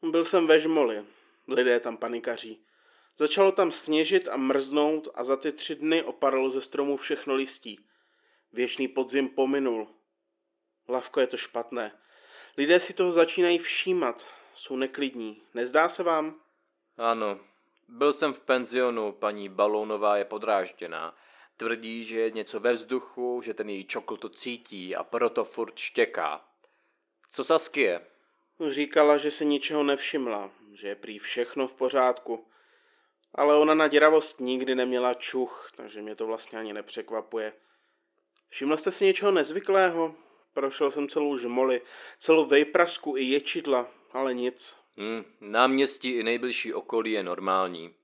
Byl 0.02 0.26
jsem 0.26 0.48
ve 0.48 0.60
žmoli. 0.60 1.06
Lidé 1.48 1.80
tam 1.80 1.98
panikaří. 1.98 2.60
Začalo 3.17 3.52
tam 3.52 3.72
sněžit 3.72 4.28
a 4.28 4.38
mrznout 4.38 5.08
a 5.15 5.24
za 5.24 5.38
ty 5.38 5.52
tři 5.52 5.76
dny 5.76 6.04
opadlo 6.04 6.50
ze 6.50 6.62
stromu 6.62 6.98
všechno 6.98 7.36
listí. 7.36 7.80
Věčný 8.54 8.88
podzim 8.88 9.30
pominul. 9.30 9.88
Lavko, 10.88 11.20
je 11.20 11.28
to 11.28 11.38
špatné. 11.38 12.00
Lidé 12.58 12.80
si 12.80 12.93
toho 12.93 13.12
začínají 13.12 13.58
všímat. 13.58 14.26
Jsou 14.56 14.76
neklidní. 14.76 15.41
Nezdá 15.54 15.89
se 15.89 16.04
vám? 16.04 16.41
Ano. 16.98 17.39
Byl 17.88 18.13
jsem 18.13 18.34
v 18.34 18.39
penzionu, 18.39 19.12
paní 19.12 19.50
Balounová 19.50 20.17
je 20.17 20.26
podrážděná. 20.26 21.15
Tvrdí, 21.58 22.06
že 22.06 22.20
je 22.20 22.32
něco 22.32 22.60
ve 22.60 22.74
vzduchu, 22.74 23.41
že 23.41 23.54
ten 23.54 23.70
její 23.70 23.86
čokl 23.86 24.17
to 24.17 24.30
cítí 24.30 24.96
a 24.96 25.04
proto 25.04 25.46
furt 25.46 25.78
štěká. 25.78 26.46
Co 27.32 27.44
Saskie? 27.44 28.02
Říkala, 28.70 29.18
že 29.18 29.32
se 29.32 29.46
ničeho 29.46 29.84
nevšimla, 29.84 30.52
že 30.74 30.88
je 30.88 30.96
prý 30.96 31.20
všechno 31.20 31.68
v 31.68 31.74
pořádku. 31.74 32.48
Ale 33.36 33.56
ona 33.58 33.74
na 33.74 33.88
děravost 33.88 34.40
nikdy 34.40 34.76
neměla 34.76 35.13
čuch, 35.13 35.72
takže 35.76 36.02
mě 36.02 36.16
to 36.16 36.28
vlastně 36.28 36.60
ani 36.60 36.74
nepřekvapuje. 36.74 37.54
Všiml 38.50 38.78
jste 38.78 38.92
si 38.92 39.06
něčeho 39.06 39.32
nezvyklého? 39.32 40.16
Prošel 40.54 40.92
jsem 40.92 41.10
celou 41.10 41.38
žmoli, 41.38 41.82
celou 42.20 42.46
vejprasku 42.46 43.18
i 43.18 43.24
ječidla, 43.24 43.88
ale 44.12 44.34
nic. 44.34 44.76
Hmm, 44.98 45.24
náměstí 45.42 46.12
i 46.12 46.24
nejbližší 46.24 46.74
okolí 46.74 47.12
je 47.12 47.24
normální. 47.24 47.96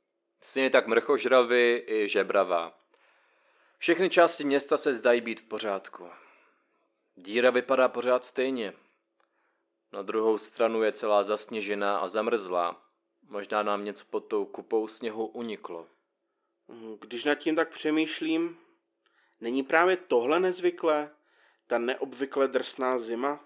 Stejně 0.42 0.70
tak 0.70 0.88
mrchožravy 0.88 1.84
i 1.88 2.08
žebrava. 2.08 2.80
Všechny 3.78 4.10
části 4.10 4.44
města 4.44 4.78
se 4.78 4.94
zdají 4.94 5.22
být 5.22 5.40
v 5.40 5.48
pořádku. 5.48 6.10
Díra 7.16 7.50
vypadá 7.50 7.88
pořád 7.88 8.26
stejně. 8.26 8.74
Na 9.94 10.02
druhou 10.02 10.38
stranu 10.38 10.84
je 10.84 10.92
celá 10.92 11.24
zasněžená 11.24 11.98
a 11.98 12.08
zamrzlá. 12.08 12.82
Možná 13.30 13.64
nám 13.64 13.86
něco 13.86 14.06
pod 14.10 14.20
tou 14.20 14.46
kupou 14.46 14.88
sněhu 14.88 15.26
uniklo. 15.26 15.88
Když 17.00 17.24
nad 17.26 17.36
tím 17.36 17.56
tak 17.56 17.70
přemýšlím, 17.70 18.58
není 19.42 19.64
právě 19.64 19.98
tohle 19.98 20.40
nezvyklé? 20.40 21.10
Ta 21.68 21.78
neobvykle 21.78 22.48
drsná 22.48 22.98
zima? 22.98 23.40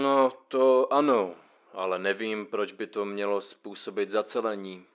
No, 0.00 0.30
to 0.48 0.92
ano, 0.92 1.34
ale 1.72 1.98
nevím, 1.98 2.46
proč 2.46 2.72
by 2.72 2.86
to 2.86 3.04
mělo 3.04 3.40
způsobit 3.40 4.10
zacelení. 4.10 4.86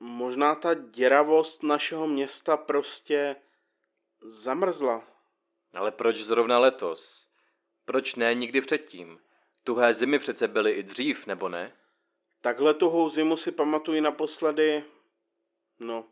Možná 0.00 0.54
ta 0.54 0.74
děravost 0.74 1.62
našeho 1.62 2.06
města 2.06 2.56
prostě 2.56 3.36
zamrzla. 4.20 5.02
Ale 5.74 5.92
proč 5.92 6.16
zrovna 6.16 6.58
letos? 6.58 7.27
Proč 7.88 8.14
ne 8.14 8.34
nikdy 8.34 8.60
předtím? 8.60 9.20
Tuhé 9.64 9.94
zimy 9.94 10.18
přece 10.18 10.48
byly 10.48 10.72
i 10.72 10.82
dřív, 10.82 11.26
nebo 11.26 11.48
ne? 11.48 11.76
Takhle 12.40 12.74
tuhou 12.74 13.08
zimu 13.08 13.36
si 13.36 13.52
pamatuji 13.52 14.00
naposledy, 14.00 14.84
no, 15.78 16.04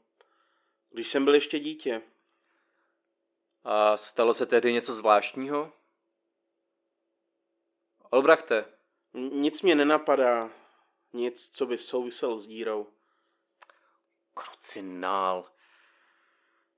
když 0.90 1.08
jsem 1.08 1.24
byl 1.24 1.34
ještě 1.34 1.58
dítě. 1.58 2.02
A 3.64 3.96
stalo 3.96 4.34
se 4.34 4.46
tedy 4.46 4.72
něco 4.72 4.94
zvláštního? 4.94 5.72
Olbrachte. 8.10 8.64
Nic 9.14 9.62
mě 9.62 9.74
nenapadá. 9.74 10.50
Nic, 11.12 11.50
co 11.52 11.66
by 11.66 11.78
souvisel 11.78 12.38
s 12.38 12.46
dírou. 12.46 12.86
Krucinál. 14.34 15.50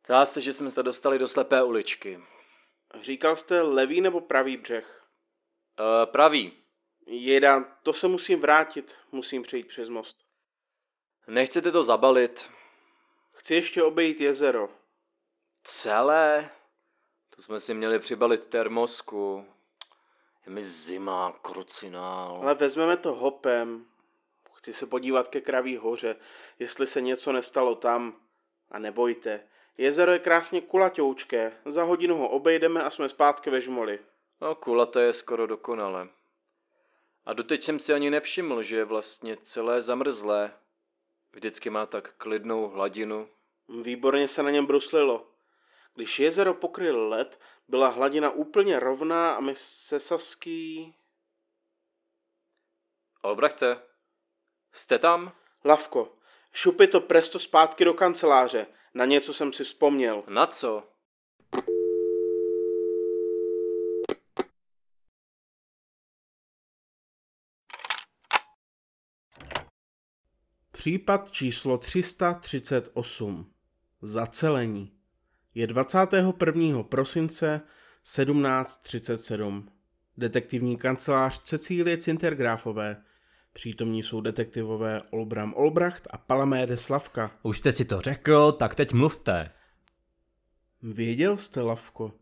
Zdá 0.04 0.26
se, 0.26 0.40
že 0.40 0.52
jsme 0.52 0.70
se 0.70 0.82
dostali 0.82 1.18
do 1.18 1.28
slepé 1.28 1.62
uličky. 1.62 2.20
Říkal 2.94 3.36
jste 3.36 3.62
levý 3.62 4.00
nebo 4.00 4.20
pravý 4.20 4.56
břeh? 4.56 5.08
Uh, 5.80 6.12
pravý. 6.12 6.52
Jeda, 7.06 7.64
to 7.82 7.92
se 7.92 8.08
musím 8.08 8.40
vrátit. 8.40 8.94
Musím 9.12 9.42
přejít 9.42 9.66
přes 9.66 9.88
most. 9.88 10.16
Nechcete 11.26 11.72
to 11.72 11.84
zabalit? 11.84 12.50
Chci 13.32 13.54
ještě 13.54 13.82
obejít 13.82 14.20
jezero. 14.20 14.68
Celé? 15.64 16.50
To 17.36 17.42
jsme 17.42 17.60
si 17.60 17.74
měli 17.74 17.98
přibalit 17.98 18.44
termosku. 18.44 19.46
Je 20.46 20.52
mi 20.52 20.64
zima, 20.64 21.38
krucinál. 21.42 22.38
Ale 22.42 22.54
vezmeme 22.54 22.96
to 22.96 23.14
hopem. 23.14 23.86
Chci 24.54 24.72
se 24.72 24.86
podívat 24.86 25.28
ke 25.28 25.40
Kraví 25.40 25.76
hoře, 25.76 26.16
jestli 26.58 26.86
se 26.86 27.00
něco 27.00 27.32
nestalo 27.32 27.74
tam. 27.74 28.20
A 28.70 28.78
nebojte, 28.78 29.48
jezero 29.78 30.12
je 30.12 30.18
krásně 30.18 30.60
kulatoučké. 30.60 31.52
Za 31.66 31.82
hodinu 31.82 32.18
ho 32.18 32.28
obejdeme 32.28 32.82
a 32.82 32.90
jsme 32.90 33.08
zpátky 33.08 33.50
ve 33.50 33.60
žmoli. 33.60 33.98
No, 34.40 34.54
kulaté 34.54 35.02
je 35.02 35.14
skoro 35.14 35.46
dokonale. 35.46 36.08
A 37.24 37.32
doteď 37.32 37.64
jsem 37.64 37.78
si 37.78 37.92
ani 37.92 38.10
nevšiml, 38.10 38.62
že 38.62 38.76
je 38.76 38.84
vlastně 38.84 39.36
celé 39.36 39.82
zamrzlé. 39.82 40.52
Vždycky 41.32 41.70
má 41.70 41.86
tak 41.86 42.12
klidnou 42.12 42.68
hladinu. 42.68 43.28
Výborně 43.82 44.28
se 44.28 44.42
na 44.42 44.50
něm 44.50 44.66
bruslilo. 44.66 45.26
Když 45.94 46.18
jezero 46.18 46.54
pokryl 46.54 47.08
led, 47.08 47.40
byla 47.68 47.88
hladina 47.88 48.30
úplně 48.30 48.80
rovná 48.80 49.34
a 49.34 49.40
my 49.40 49.54
se 49.56 50.00
Saský... 50.00 50.94
Albrechte, 53.22 53.82
jste 54.72 54.98
tam? 54.98 55.32
Lavko, 55.64 56.16
šupi 56.52 56.86
to 56.86 57.00
presto 57.00 57.38
zpátky 57.38 57.84
do 57.84 57.94
kanceláře. 57.94 58.66
Na 58.98 59.04
něco 59.04 59.34
jsem 59.34 59.52
si 59.52 59.64
vzpomněl. 59.64 60.24
Na 60.28 60.46
co? 60.46 60.82
Případ 70.72 71.30
číslo 71.30 71.78
338. 71.78 73.52
Zacelení. 74.02 74.92
Je 75.54 75.66
21. 75.66 76.82
prosince 76.82 77.60
1737. 78.02 79.72
Detektivní 80.16 80.76
kancelář 80.76 81.42
Cecílie 81.42 81.98
Cintergráfové. 81.98 83.04
Přítomní 83.58 84.02
jsou 84.02 84.20
detektivové 84.20 85.02
Olbram 85.10 85.54
Olbracht 85.56 86.08
a 86.10 86.18
Palaméde 86.18 86.76
Slavka. 86.76 87.30
Už 87.42 87.58
jste 87.58 87.72
si 87.72 87.84
to 87.84 88.00
řekl, 88.00 88.52
tak 88.52 88.74
teď 88.74 88.92
mluvte. 88.92 89.50
Věděl 90.82 91.36
jste, 91.36 91.60
Lavko, 91.60 92.12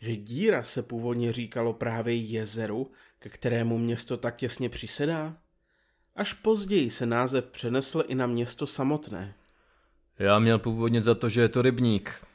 že 0.00 0.16
díra 0.16 0.62
se 0.62 0.82
původně 0.82 1.32
říkalo 1.32 1.72
právě 1.72 2.16
jezeru, 2.16 2.90
ke 3.18 3.28
kterému 3.28 3.78
město 3.78 4.16
tak 4.16 4.36
těsně 4.36 4.68
přisedá? 4.68 5.36
Až 6.16 6.32
později 6.32 6.90
se 6.90 7.06
název 7.06 7.46
přenesl 7.46 8.04
i 8.08 8.14
na 8.14 8.26
město 8.26 8.66
samotné. 8.66 9.34
Já 10.18 10.38
měl 10.38 10.58
původně 10.58 11.02
za 11.02 11.14
to, 11.14 11.28
že 11.28 11.40
je 11.40 11.48
to 11.48 11.62
rybník. 11.62 12.26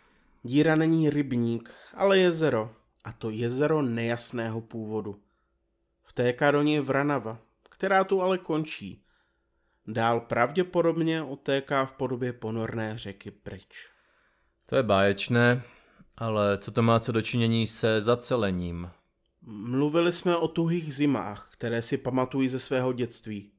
Díra 0.43 0.75
není 0.75 1.09
rybník, 1.09 1.73
ale 1.93 2.19
jezero. 2.19 2.75
A 3.03 3.11
to 3.11 3.29
jezero 3.29 3.81
nejasného 3.81 4.61
původu. 4.61 5.19
Vtéká 6.03 6.51
do 6.51 6.61
něj 6.61 6.79
Vranava, 6.79 7.39
která 7.79 8.03
tu 8.03 8.21
ale 8.21 8.37
končí. 8.37 9.03
Dál 9.87 10.19
pravděpodobně 10.19 11.23
otéká 11.23 11.85
v 11.85 11.91
podobě 11.91 12.33
ponorné 12.33 12.97
řeky 12.97 13.31
pryč. 13.31 13.87
To 14.65 14.75
je 14.75 14.83
báječné, 14.83 15.63
ale 16.17 16.57
co 16.57 16.71
to 16.71 16.81
má 16.81 16.99
co 16.99 17.11
dočinění 17.11 17.67
se 17.67 18.01
zacelením? 18.01 18.89
Mluvili 19.41 20.13
jsme 20.13 20.37
o 20.37 20.47
tuhých 20.47 20.95
zimách, 20.95 21.49
které 21.53 21.81
si 21.81 21.97
pamatují 21.97 22.49
ze 22.49 22.59
svého 22.59 22.93
dětství. 22.93 23.51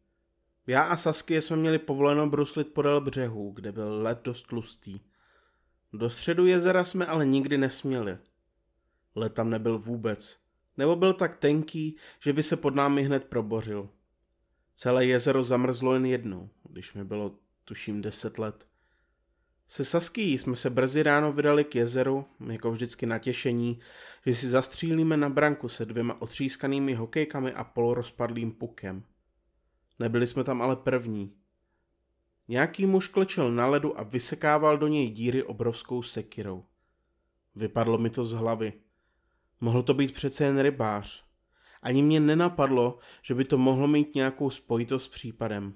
Já 0.67 0.83
a 0.83 0.97
Sasky 0.97 1.41
jsme 1.41 1.57
měli 1.57 1.79
povoleno 1.79 2.27
bruslit 2.27 2.75
podél 2.75 3.01
břehu, 3.01 3.51
kde 3.51 3.73
byl 3.73 4.03
led 4.03 4.19
dost 4.25 4.43
tlustý. 4.43 5.01
Do 5.93 6.11
středu 6.11 6.47
jezera 6.47 6.85
jsme 6.85 7.07
ale 7.07 7.27
nikdy 7.27 7.59
nesměli. 7.59 8.19
Led 9.15 9.35
tam 9.35 9.51
nebyl 9.51 9.79
vůbec. 9.79 10.39
Nebo 10.77 10.97
byl 10.97 11.15
tak 11.15 11.37
tenký, 11.37 11.97
že 12.21 12.33
by 12.33 12.43
se 12.43 12.57
pod 12.57 12.75
námi 12.75 13.03
hned 13.03 13.25
probořil. 13.25 13.89
Celé 14.81 15.07
jezero 15.07 15.43
zamrzlo 15.43 15.95
jen 15.95 16.07
jednou, 16.07 16.51
když 16.71 16.95
mi 16.95 17.05
bylo 17.05 17.35
tuším 17.65 18.03
deset 18.03 18.39
let. 18.39 18.67
Se 19.69 19.85
Saský 19.85 20.39
jsme 20.39 20.57
se 20.57 20.71
brzy 20.71 21.03
ráno 21.03 21.33
vydali 21.33 21.65
k 21.65 21.75
jezeru, 21.75 22.27
jako 22.51 22.71
vždycky 22.71 23.07
natěšení, 23.07 23.81
že 24.27 24.35
si 24.35 24.49
zastřílíme 24.49 25.17
na 25.17 25.29
branku 25.29 25.69
se 25.69 25.85
dvěma 25.85 26.23
otřískanými 26.23 26.95
hokejkami 26.95 27.53
a 27.53 27.65
polorozpadlým 27.65 28.53
pukem. 28.53 29.03
Nebyli 29.99 30.27
jsme 30.27 30.45
tam 30.45 30.63
ale 30.63 30.77
první. 30.77 31.35
Nějaký 32.49 32.87
muž 32.87 33.09
klečel 33.09 33.53
na 33.53 33.67
ledu 33.67 34.01
a 34.01 34.03
vysekával 34.03 34.79
do 34.79 34.89
něj 34.89 35.11
díry 35.11 35.43
obrovskou 35.43 36.03
sekirou. 36.03 36.65
Vypadlo 37.55 37.99
mi 37.99 38.11
to 38.11 38.25
z 38.25 38.33
hlavy. 38.33 38.73
Mohl 39.61 39.83
to 39.83 39.95
být 39.95 40.13
přece 40.13 40.45
jen 40.45 40.61
rybář. 40.61 41.30
Ani 41.83 42.03
mě 42.03 42.21
nenapadlo, 42.21 42.99
že 43.23 43.35
by 43.35 43.45
to 43.45 43.59
mohlo 43.59 43.89
mít 43.89 44.15
nějakou 44.15 44.51
spojitost 44.51 45.05
s 45.05 45.09
případem. 45.09 45.75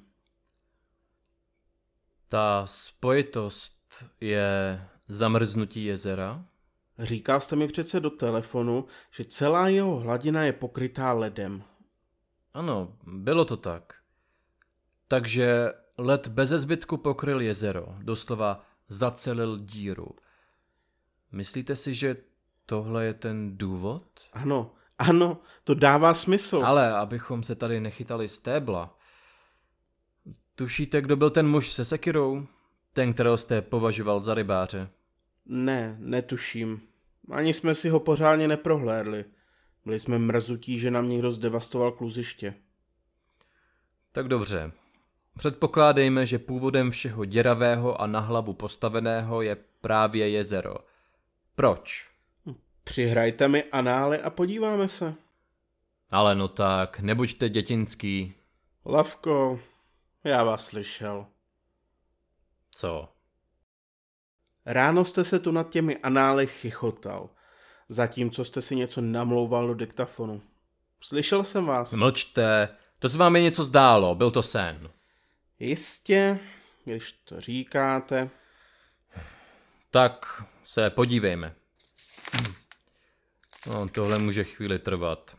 Ta 2.28 2.66
spojitost 2.66 4.04
je 4.20 4.80
zamrznutí 5.08 5.84
jezera? 5.84 6.44
Říkal 6.98 7.40
jste 7.40 7.56
mi 7.56 7.68
přece 7.68 8.00
do 8.00 8.10
telefonu, 8.10 8.84
že 9.10 9.24
celá 9.24 9.68
jeho 9.68 9.96
hladina 9.96 10.44
je 10.44 10.52
pokrytá 10.52 11.12
ledem. 11.12 11.64
Ano, 12.54 12.96
bylo 13.06 13.44
to 13.44 13.56
tak. 13.56 13.94
Takže 15.08 15.72
led 15.98 16.28
bez 16.28 16.48
zbytku 16.48 16.96
pokryl 16.96 17.40
jezero, 17.40 17.96
doslova 18.02 18.66
zacelil 18.88 19.58
díru. 19.58 20.08
Myslíte 21.32 21.76
si, 21.76 21.94
že 21.94 22.16
tohle 22.66 23.04
je 23.04 23.14
ten 23.14 23.58
důvod? 23.58 24.02
Ano, 24.32 24.74
ano, 24.98 25.38
to 25.64 25.74
dává 25.74 26.14
smysl. 26.14 26.62
Ale 26.64 26.92
abychom 26.92 27.42
se 27.42 27.54
tady 27.54 27.80
nechytali 27.80 28.28
stébla. 28.28 28.98
Tušíte, 30.54 31.00
kdo 31.00 31.16
byl 31.16 31.30
ten 31.30 31.48
muž 31.48 31.72
se 31.72 31.84
sekirou? 31.84 32.46
Ten, 32.92 33.12
kterého 33.12 33.36
jste 33.36 33.62
považoval 33.62 34.20
za 34.20 34.34
rybáře. 34.34 34.88
Ne, 35.46 35.96
netuším. 35.98 36.80
Ani 37.30 37.54
jsme 37.54 37.74
si 37.74 37.88
ho 37.88 38.00
pořádně 38.00 38.48
neprohlédli. 38.48 39.24
Byli 39.84 40.00
jsme 40.00 40.18
mrzutí, 40.18 40.78
že 40.78 40.90
nám 40.90 41.08
někdo 41.08 41.32
zdevastoval 41.32 41.92
kluziště. 41.92 42.54
Tak 44.12 44.28
dobře. 44.28 44.72
Předpokládejme, 45.38 46.26
že 46.26 46.38
původem 46.38 46.90
všeho 46.90 47.24
děravého 47.24 48.00
a 48.00 48.06
na 48.06 48.20
hlavu 48.20 48.52
postaveného 48.52 49.42
je 49.42 49.56
právě 49.80 50.28
jezero. 50.30 50.74
Proč? 51.54 52.13
Přihrajte 52.84 53.48
mi 53.48 53.64
anály 53.64 54.20
a 54.22 54.30
podíváme 54.30 54.88
se. 54.88 55.14
Ale 56.10 56.34
no 56.34 56.48
tak, 56.48 57.00
nebuďte 57.00 57.48
dětinský. 57.48 58.34
Lavko, 58.84 59.60
já 60.24 60.44
vás 60.44 60.66
slyšel. 60.66 61.26
Co? 62.70 63.08
Ráno 64.66 65.04
jste 65.04 65.24
se 65.24 65.38
tu 65.38 65.52
nad 65.52 65.70
těmi 65.70 65.96
anály 65.96 66.46
chichotal, 66.46 67.30
zatímco 67.88 68.44
jste 68.44 68.62
si 68.62 68.76
něco 68.76 69.00
namlouval 69.00 69.66
do 69.66 69.74
diktafonu. 69.74 70.42
Slyšel 71.00 71.44
jsem 71.44 71.66
vás. 71.66 71.92
Mlčte, 71.92 72.68
to 72.98 73.08
se 73.08 73.18
vám 73.18 73.36
je 73.36 73.42
něco 73.42 73.64
zdálo, 73.64 74.14
byl 74.14 74.30
to 74.30 74.42
sen. 74.42 74.90
Jistě, 75.58 76.38
když 76.84 77.12
to 77.12 77.40
říkáte. 77.40 78.30
Tak 79.90 80.42
se 80.64 80.90
podívejme. 80.90 81.54
No, 83.66 83.88
tohle 83.88 84.18
může 84.18 84.44
chvíli 84.44 84.78
trvat. 84.78 85.36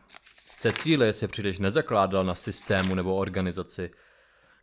Cecílie 0.58 1.14
se 1.14 1.28
příliš 1.28 1.60
nezakládal 1.60 2.24
na 2.24 2.36
systému 2.36 2.96
nebo 2.96 3.16
organizaci. 3.16 3.92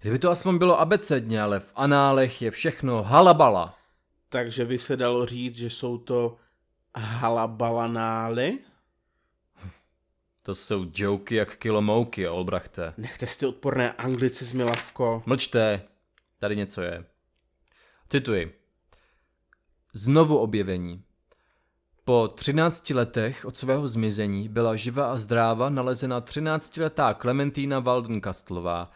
Kdyby 0.00 0.18
to 0.18 0.30
aspoň 0.30 0.58
bylo 0.58 0.80
abecedně, 0.80 1.42
ale 1.42 1.60
v 1.60 1.72
análech 1.74 2.42
je 2.42 2.50
všechno 2.50 3.02
halabala. 3.02 3.78
Takže 4.28 4.64
by 4.64 4.78
se 4.78 4.96
dalo 4.96 5.26
říct, 5.26 5.56
že 5.56 5.70
jsou 5.70 5.98
to 5.98 6.36
halabalanály? 6.94 8.58
To 10.42 10.54
jsou 10.54 10.86
joky 10.94 11.34
jak 11.34 11.56
kilomouky, 11.56 12.28
Olbrachte. 12.28 12.94
Nechte 12.96 13.26
si 13.26 13.38
ty 13.38 13.46
odporné 13.46 13.92
anglicizmy, 13.92 14.64
Lavko. 14.64 15.22
Mlčte, 15.26 15.82
tady 16.40 16.56
něco 16.56 16.82
je. 16.82 17.04
Cituji. 18.08 18.60
Znovu 19.92 20.38
objevení. 20.38 21.04
Po 22.04 22.28
13 22.34 22.90
letech 22.90 23.44
od 23.44 23.56
svého 23.56 23.88
zmizení 23.88 24.48
byla 24.48 24.76
živa 24.76 25.12
a 25.12 25.16
zdráva 25.16 25.70
nalezena 25.70 26.20
13-letá 26.20 27.14
Klementína 27.14 27.80
Waldenkastlová, 27.80 28.90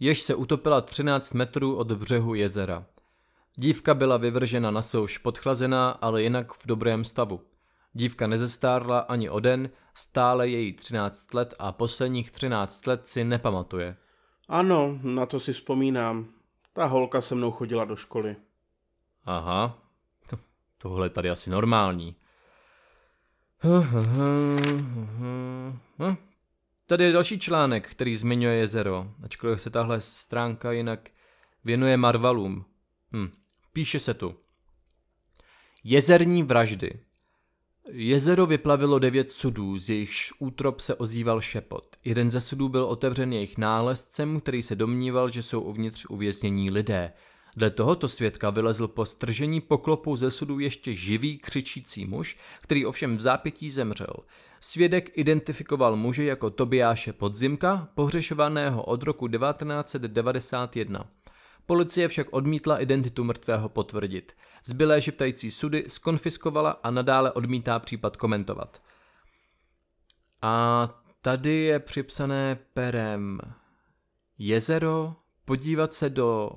jež 0.00 0.22
se 0.22 0.34
utopila 0.34 0.80
13 0.80 1.34
metrů 1.34 1.76
od 1.76 1.92
břehu 1.92 2.34
jezera. 2.34 2.86
Dívka 3.56 3.94
byla 3.94 4.16
vyvržena 4.16 4.70
na 4.70 4.82
souš 4.82 5.18
podchlazená, 5.18 5.90
ale 5.90 6.22
jinak 6.22 6.52
v 6.52 6.66
dobrém 6.66 7.04
stavu. 7.04 7.40
Dívka 7.92 8.26
nezestárla 8.26 8.98
ani 8.98 9.30
o 9.30 9.40
den, 9.40 9.70
stále 9.94 10.48
její 10.48 10.72
13 10.72 11.34
let 11.34 11.54
a 11.58 11.72
posledních 11.72 12.30
13 12.30 12.86
let 12.86 13.08
si 13.08 13.24
nepamatuje. 13.24 13.96
Ano, 14.48 14.98
na 15.02 15.26
to 15.26 15.40
si 15.40 15.52
vzpomínám. 15.52 16.26
Ta 16.72 16.86
holka 16.86 17.20
se 17.20 17.34
mnou 17.34 17.50
chodila 17.50 17.84
do 17.84 17.96
školy. 17.96 18.36
Aha, 19.24 19.78
tohle 20.78 21.06
je 21.06 21.10
tady 21.10 21.30
asi 21.30 21.50
normální. 21.50 22.16
Tady 26.86 27.04
je 27.04 27.12
další 27.12 27.38
článek, 27.38 27.90
který 27.90 28.16
zmiňuje 28.16 28.54
jezero, 28.54 29.10
ačkoliv 29.22 29.62
se 29.62 29.70
tahle 29.70 30.00
stránka 30.00 30.72
jinak 30.72 31.10
věnuje 31.64 31.96
Marvalům. 31.96 32.64
Hm. 33.12 33.28
Píše 33.72 33.98
se 33.98 34.14
tu. 34.14 34.34
Jezerní 35.84 36.42
vraždy. 36.42 37.00
Jezero 37.90 38.46
vyplavilo 38.46 38.98
devět 38.98 39.32
sudů, 39.32 39.78
z 39.78 39.90
jejichž 39.90 40.32
útrop 40.38 40.80
se 40.80 40.94
ozýval 40.94 41.40
šepot. 41.40 41.96
Jeden 42.04 42.30
ze 42.30 42.40
sudů 42.40 42.68
byl 42.68 42.84
otevřen 42.84 43.32
jejich 43.32 43.58
nálezcem, 43.58 44.40
který 44.40 44.62
se 44.62 44.76
domníval, 44.76 45.30
že 45.30 45.42
jsou 45.42 45.60
uvnitř 45.60 46.06
uvěznění 46.08 46.70
lidé. 46.70 47.12
Dle 47.56 47.70
tohoto 47.70 48.08
svědka 48.08 48.50
vylezl 48.50 48.88
po 48.88 49.06
stržení 49.06 49.60
poklopu 49.60 50.16
ze 50.16 50.30
sudu 50.30 50.58
ještě 50.58 50.94
živý 50.94 51.38
křičící 51.38 52.06
muž, 52.06 52.38
který 52.60 52.86
ovšem 52.86 53.16
v 53.16 53.20
zápětí 53.20 53.70
zemřel. 53.70 54.14
Svědek 54.60 55.18
identifikoval 55.18 55.96
muže 55.96 56.24
jako 56.24 56.50
Tobiáše 56.50 57.12
Podzimka, 57.12 57.88
pohřešovaného 57.94 58.82
od 58.82 59.02
roku 59.02 59.28
1991. 59.28 61.06
Policie 61.66 62.08
však 62.08 62.26
odmítla 62.30 62.78
identitu 62.78 63.24
mrtvého 63.24 63.68
potvrdit. 63.68 64.32
Zbylé 64.64 65.00
žiptající 65.00 65.50
sudy 65.50 65.84
skonfiskovala 65.88 66.70
a 66.70 66.90
nadále 66.90 67.32
odmítá 67.32 67.78
případ 67.78 68.16
komentovat. 68.16 68.82
A 70.42 70.88
tady 71.22 71.54
je 71.54 71.78
připsané 71.78 72.58
perem 72.74 73.40
jezero, 74.38 75.14
podívat 75.44 75.92
se 75.92 76.10
do 76.10 76.50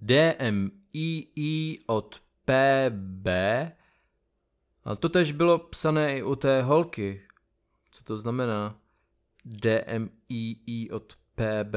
DMII 0.00 1.78
od 1.86 2.22
PB, 2.44 3.26
ale 4.84 4.96
to 4.96 5.08
tež 5.08 5.32
bylo 5.32 5.58
psané 5.58 6.18
i 6.18 6.22
u 6.22 6.34
té 6.34 6.62
holky. 6.62 7.22
Co 7.90 8.04
to 8.04 8.18
znamená? 8.18 8.78
DMII 9.44 10.90
od 10.90 11.14
PB. 11.34 11.74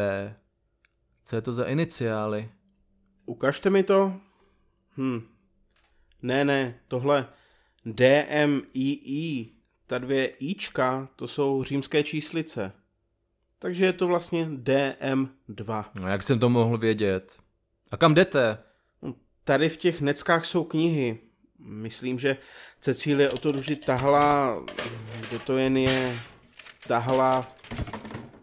Co 1.24 1.36
je 1.36 1.42
to 1.42 1.52
za 1.52 1.66
iniciály? 1.66 2.52
Ukažte 3.26 3.70
mi 3.70 3.84
to. 3.84 4.14
Hm. 4.98 5.22
Ne, 6.22 6.46
ne, 6.46 6.80
tohle 6.88 7.28
DMII, 7.86 9.50
ta 9.88 9.98
dvě 9.98 10.28
Ička, 10.28 11.10
to 11.16 11.28
jsou 11.28 11.64
římské 11.64 12.04
číslice. 12.04 12.72
Takže 13.60 13.86
je 13.86 13.94
to 13.94 14.08
vlastně 14.08 14.46
DM2. 14.46 15.86
No 15.94 16.08
jak 16.08 16.24
jsem 16.24 16.40
to 16.40 16.50
mohl 16.50 16.78
vědět? 16.78 17.43
A 17.94 17.98
kam 17.98 18.14
jdete? 18.14 18.58
No, 19.02 19.16
tady 19.44 19.70
v 19.70 19.78
těch 19.78 20.02
neckách 20.02 20.46
jsou 20.46 20.64
knihy. 20.64 21.20
Myslím, 21.60 22.20
že 22.20 22.38
Cecílie 22.80 23.30
o 23.30 23.38
to 23.38 23.52
duži 23.52 23.76
tahla, 23.76 24.58
kde 25.20 25.40
to 25.40 25.58
jen 25.58 25.78
je, 25.78 26.18
tahla, 26.88 27.48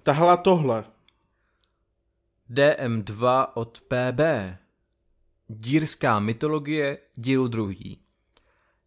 tahla 0.03 0.37
tohle. 0.37 0.85
DM2 2.51 3.47
od 3.55 3.81
PB. 3.81 4.21
Dírská 5.49 6.19
mytologie, 6.19 6.99
díl 7.15 7.49
druhý. 7.49 8.01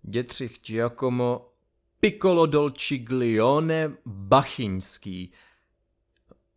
Dětřich 0.02 0.60
Giacomo 0.67 1.49
Piccolo 1.99 2.45
Dolciglione 2.45 3.91
Bachyňský. 4.06 5.34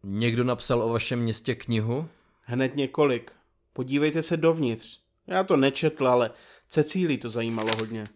Někdo 0.03 0.45
napsal 0.45 0.83
o 0.83 0.89
vašem 0.89 1.19
městě 1.19 1.55
knihu? 1.55 2.09
Hned 2.43 2.77
několik. 2.77 3.36
Podívejte 3.77 4.23
se 4.23 4.37
dovnitř. 4.37 4.99
Já 5.27 5.45
to 5.45 5.57
nečetl, 5.57 6.09
ale 6.09 6.31
Cecílii 6.69 7.19
to 7.19 7.29
zajímalo 7.29 7.77
hodně. 7.77 8.09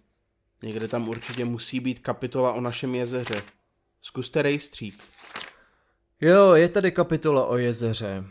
Někde 0.62 0.88
tam 0.88 1.08
určitě 1.08 1.44
musí 1.44 1.80
být 1.80 1.98
kapitola 1.98 2.52
o 2.52 2.60
našem 2.60 2.94
jezeře. 2.94 3.42
Zkuste 4.00 4.42
rejstřík. 4.42 5.04
Jo, 6.20 6.52
je 6.52 6.68
tady 6.68 6.92
kapitola 6.92 7.46
o 7.46 7.56
jezeře. 7.56 8.24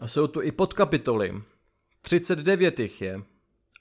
A 0.00 0.08
jsou 0.08 0.26
tu 0.26 0.42
i 0.42 0.52
podkapitoly. 0.52 1.42
39 2.02 2.80
jich 2.80 3.02
je. 3.02 3.22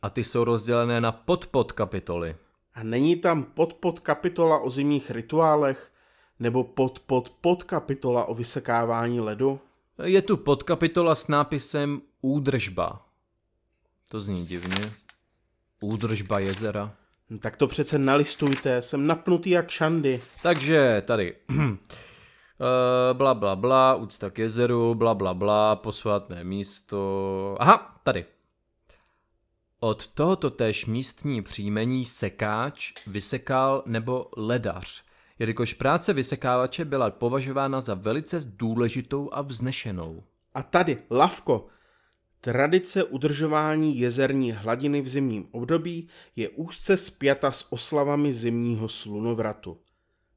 A 0.01 0.09
ty 0.09 0.23
jsou 0.23 0.43
rozdělené 0.43 1.01
na 1.01 1.11
podpodkapitoly. 1.11 2.35
A 2.73 2.83
není 2.83 3.15
tam 3.15 3.43
podpodkapitola 3.43 4.59
o 4.59 4.69
zimních 4.69 5.11
rituálech? 5.11 5.91
Nebo 6.39 6.63
podpodpodkapitola 6.63 8.25
o 8.25 8.33
vysekávání 8.33 9.19
ledu? 9.19 9.59
Je 10.03 10.21
tu 10.21 10.37
podkapitola 10.37 11.15
s 11.15 11.27
nápisem 11.27 12.01
Údržba. 12.21 13.05
To 14.09 14.19
zní 14.19 14.45
divně. 14.45 14.93
Údržba 15.81 16.39
jezera. 16.39 16.95
Hm, 17.29 17.39
tak 17.39 17.57
to 17.57 17.67
přece 17.67 17.97
nalistujte, 17.97 18.81
jsem 18.81 19.07
napnutý 19.07 19.49
jak 19.49 19.69
šandy. 19.69 20.21
Takže 20.43 21.03
tady. 21.05 21.35
Uh, 21.49 21.57
bla, 23.13 23.33
bla, 23.33 23.55
bla, 23.55 23.95
úcta 23.95 24.29
k 24.29 24.37
jezeru, 24.37 24.95
bla, 24.95 25.15
bla, 25.15 25.33
bla, 25.33 25.75
posvátné 25.75 26.43
místo. 26.43 27.55
Aha, 27.59 27.99
tady. 28.03 28.25
Od 29.79 30.07
tohoto 30.07 30.49
též 30.49 30.85
místní 30.85 31.41
příjmení 31.41 32.05
sekáč, 32.05 32.93
vysekal 33.07 33.83
nebo 33.85 34.29
ledař, 34.37 35.03
jelikož 35.39 35.73
práce 35.73 36.13
vysekávače 36.13 36.85
byla 36.85 37.11
považována 37.11 37.81
za 37.81 37.93
velice 37.93 38.41
důležitou 38.45 39.29
a 39.31 39.41
vznešenou. 39.41 40.23
A 40.53 40.63
tady, 40.63 40.97
Lavko, 41.09 41.67
Tradice 42.41 43.03
udržování 43.03 43.99
jezerní 43.99 44.51
hladiny 44.51 45.01
v 45.01 45.09
zimním 45.09 45.47
období 45.51 46.07
je 46.35 46.49
úzce 46.49 46.97
spjata 46.97 47.51
s 47.51 47.71
oslavami 47.73 48.33
zimního 48.33 48.89
slunovratu. 48.89 49.77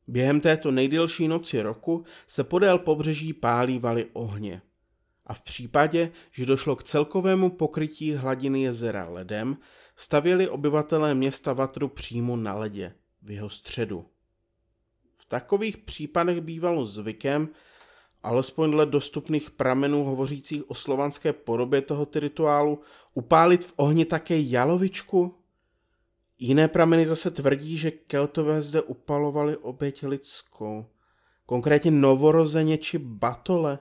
Během 0.06 0.40
této 0.40 0.70
nejdelší 0.70 1.28
noci 1.28 1.62
roku 1.62 2.04
se 2.26 2.44
podél 2.44 2.78
pobřeží 2.78 3.32
pálívaly 3.32 4.06
ohně. 4.12 4.62
A 5.26 5.34
v 5.34 5.40
případě, 5.40 6.10
že 6.30 6.46
došlo 6.46 6.76
k 6.76 6.82
celkovému 6.82 7.50
pokrytí 7.50 8.12
hladiny 8.12 8.62
jezera 8.62 9.08
ledem, 9.08 9.56
stavěli 9.96 10.48
obyvatelé 10.48 11.14
města 11.14 11.52
Vatru 11.52 11.88
přímo 11.88 12.36
na 12.36 12.54
ledě, 12.54 12.94
v 13.22 13.30
jeho 13.30 13.50
středu. 13.50 14.06
Takových 15.32 15.76
případech 15.76 16.40
bývalo 16.40 16.86
zvykem, 16.86 17.48
alespoň 18.22 18.70
dle 18.70 18.86
dostupných 18.86 19.50
pramenů 19.50 20.04
hovořících 20.04 20.70
o 20.70 20.74
slovanské 20.74 21.32
podobě 21.32 21.82
tohoto 21.82 22.20
rituálu, 22.20 22.80
upálit 23.14 23.64
v 23.64 23.72
ohni 23.76 24.04
také 24.04 24.40
jalovičku? 24.40 25.34
Jiné 26.38 26.68
prameny 26.68 27.06
zase 27.06 27.30
tvrdí, 27.30 27.78
že 27.78 27.90
keltové 27.90 28.62
zde 28.62 28.82
upalovali 28.82 29.56
oběť 29.56 30.04
lidskou, 30.04 30.86
konkrétně 31.46 31.90
novorozeně 31.90 32.78
či 32.78 32.98
batole. 32.98 33.78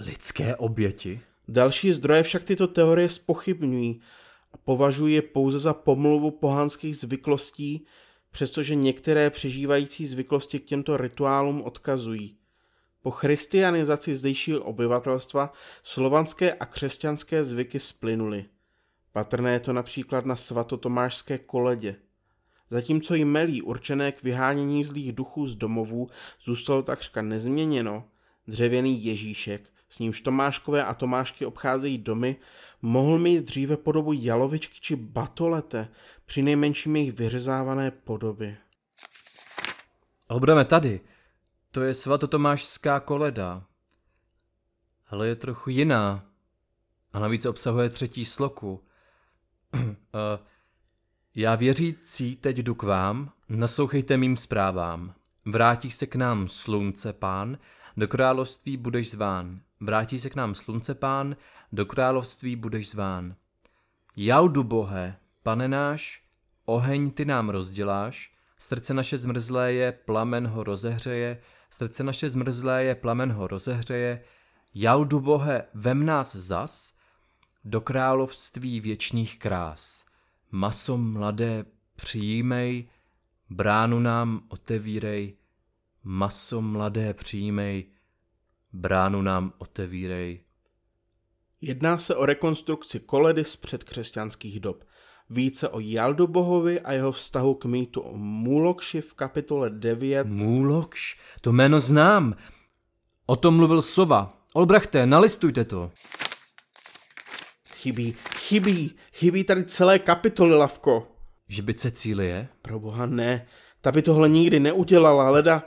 Lidské 0.00 0.56
oběti? 0.56 1.20
Další 1.48 1.92
zdroje 1.92 2.22
však 2.22 2.42
tyto 2.42 2.66
teorie 2.66 3.08
spochybňují 3.08 4.00
a 4.52 4.56
považují 4.56 5.14
je 5.14 5.22
pouze 5.22 5.58
za 5.58 5.74
pomluvu 5.74 6.30
pohanských 6.30 6.96
zvyklostí, 6.96 7.86
přestože 8.32 8.74
některé 8.74 9.30
přežívající 9.30 10.06
zvyklosti 10.06 10.60
k 10.60 10.64
těmto 10.64 10.96
rituálům 10.96 11.62
odkazují. 11.62 12.36
Po 13.02 13.10
christianizaci 13.10 14.16
zdejšího 14.16 14.60
obyvatelstva 14.60 15.52
slovanské 15.82 16.52
a 16.52 16.66
křesťanské 16.66 17.44
zvyky 17.44 17.80
splynuly. 17.80 18.44
Patrné 19.12 19.52
je 19.52 19.60
to 19.60 19.72
například 19.72 20.26
na 20.26 20.36
svatotomášské 20.36 21.38
koledě. 21.38 21.96
Zatímco 22.70 23.14
jmelí 23.14 23.62
určené 23.62 24.12
k 24.12 24.22
vyhánění 24.22 24.84
zlých 24.84 25.12
duchů 25.12 25.46
z 25.46 25.54
domovů 25.54 26.08
zůstalo 26.42 26.82
takřka 26.82 27.22
nezměněno, 27.22 28.04
dřevěný 28.46 29.04
Ježíšek, 29.04 29.71
s 29.92 29.98
nímž 29.98 30.20
Tomáškové 30.20 30.84
a 30.84 30.94
Tomášky 30.94 31.46
obcházejí 31.46 31.98
domy, 31.98 32.36
mohl 32.82 33.18
mít 33.18 33.44
dříve 33.44 33.76
podobu 33.76 34.12
jalovičky 34.12 34.80
či 34.80 34.96
batolete, 34.96 35.88
při 36.26 36.42
nejmenším 36.42 36.96
jejich 36.96 37.12
vyřezávané 37.12 37.90
podoby. 37.90 38.56
Ale 40.28 40.40
budeme 40.40 40.64
tady. 40.64 41.00
To 41.70 41.80
je 41.82 41.94
svatotomášská 41.94 43.00
koleda. 43.00 43.64
Ale 45.08 45.28
je 45.28 45.36
trochu 45.36 45.70
jiná. 45.70 46.26
A 47.12 47.18
navíc 47.18 47.46
obsahuje 47.46 47.88
třetí 47.88 48.24
sloku. 48.24 48.84
Eh, 50.14 50.38
já 51.34 51.54
věřící 51.54 52.36
teď 52.36 52.58
jdu 52.58 52.74
k 52.74 52.82
vám, 52.82 53.32
naslouchejte 53.48 54.16
mým 54.16 54.36
zprávám. 54.36 55.14
Vrátí 55.44 55.90
se 55.90 56.06
k 56.06 56.14
nám 56.14 56.48
slunce 56.48 57.12
pán, 57.12 57.58
do 57.96 58.08
království 58.08 58.76
budeš 58.76 59.10
zván. 59.10 59.60
Vrátí 59.82 60.18
se 60.18 60.30
k 60.30 60.34
nám 60.34 60.54
slunce 60.54 60.94
pán, 60.94 61.36
do 61.72 61.86
království 61.86 62.56
budeš 62.56 62.90
zván. 62.90 63.34
Jaudu 64.16 64.64
bohe, 64.64 65.16
pane 65.42 65.68
náš, 65.68 66.24
oheň 66.64 67.10
ty 67.10 67.24
nám 67.24 67.48
rozděláš, 67.48 68.34
srdce 68.58 68.94
naše 68.94 69.18
zmrzlé 69.18 69.72
je, 69.72 69.92
plamen 69.92 70.46
ho 70.46 70.64
rozehřeje, 70.64 71.40
srdce 71.70 72.04
naše 72.04 72.28
zmrzlé 72.28 72.84
je, 72.84 72.94
plamen 72.94 73.32
ho 73.32 73.46
rozehřeje, 73.46 74.24
jaudu 74.74 75.20
bohe, 75.20 75.64
vem 75.74 76.06
nás 76.06 76.36
zas, 76.36 76.94
do 77.64 77.80
království 77.80 78.80
věčných 78.80 79.38
krás. 79.38 80.04
Maso 80.50 80.96
mladé 80.96 81.64
přijímej, 81.96 82.88
bránu 83.50 84.00
nám 84.00 84.42
otevírej, 84.48 85.36
maso 86.04 86.60
mladé 86.60 87.14
přijímej, 87.14 87.86
bránu 88.72 89.22
nám 89.22 89.52
otevírej. 89.58 90.40
Jedná 91.60 91.98
se 91.98 92.16
o 92.16 92.26
rekonstrukci 92.26 93.00
koledy 93.00 93.44
z 93.44 93.56
předkřesťanských 93.56 94.60
dob. 94.60 94.84
Více 95.30 95.68
o 95.68 95.80
Jaldobohovi 95.80 96.80
a 96.80 96.92
jeho 96.92 97.12
vztahu 97.12 97.54
k 97.54 97.64
mýtu 97.64 98.00
o 98.00 98.16
Mulokši 98.16 99.00
v 99.00 99.14
kapitole 99.14 99.70
9. 99.70 100.26
Mulokš? 100.26 101.18
To 101.40 101.52
jméno 101.52 101.80
znám. 101.80 102.36
O 103.26 103.36
tom 103.36 103.56
mluvil 103.56 103.82
Sova. 103.82 104.38
Olbrachte, 104.54 105.06
nalistujte 105.06 105.64
to. 105.64 105.90
Chybí, 107.74 108.14
chybí, 108.38 108.90
chybí 109.12 109.44
tady 109.44 109.64
celé 109.64 109.98
kapitoly, 109.98 110.54
Lavko. 110.54 111.08
Že 111.48 111.62
by 111.62 111.74
Cecílie? 111.74 112.48
Pro 112.62 112.80
boha 112.80 113.06
ne, 113.06 113.46
ta 113.80 113.92
by 113.92 114.02
tohle 114.02 114.28
nikdy 114.28 114.60
neudělala, 114.60 115.30
leda, 115.30 115.62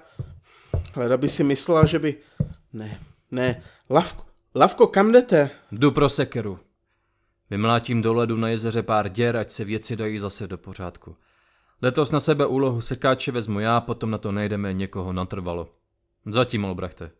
leda 0.95 1.17
by 1.17 1.29
si 1.29 1.43
myslela, 1.43 1.85
že 1.85 1.99
by... 1.99 2.15
Ne, 2.75 2.99
ne, 3.31 3.63
Lavko, 3.89 4.25
Lavko, 4.55 4.87
kam 4.87 5.11
jdete? 5.11 5.49
Jdu 5.71 5.91
pro 5.91 6.09
sekeru. 6.09 6.59
Vymlátím 7.49 8.01
do 8.01 8.13
ledu 8.13 8.37
na 8.37 8.49
jezeře 8.49 8.83
pár 8.83 9.09
děr, 9.09 9.37
ať 9.37 9.51
se 9.51 9.65
věci 9.65 9.95
dají 9.95 10.19
zase 10.19 10.47
do 10.47 10.57
pořádku. 10.57 11.17
Letos 11.81 12.11
na 12.11 12.19
sebe 12.19 12.45
úlohu 12.45 12.81
sekáče 12.81 13.31
vezmu 13.31 13.59
já, 13.59 13.81
potom 13.81 14.11
na 14.11 14.17
to 14.17 14.31
najdeme 14.31 14.73
někoho 14.73 15.13
natrvalo. 15.13 15.75
Zatím, 16.25 16.65
Olbrachte. 16.65 17.11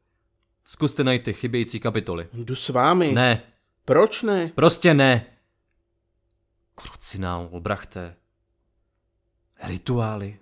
Zkuste 0.66 1.04
najít 1.04 1.24
ty 1.24 1.34
chybějící 1.34 1.80
kapitoly. 1.80 2.28
Jdu 2.34 2.56
s 2.56 2.70
vámi. 2.70 3.12
Ne, 3.12 3.44
Proč 3.86 4.24
ne? 4.24 4.52
prostě 4.56 4.94
ne. 4.94 5.26
Krucinál, 6.76 7.48
Olbrachte. 7.52 8.16
Rituály. 9.64 10.40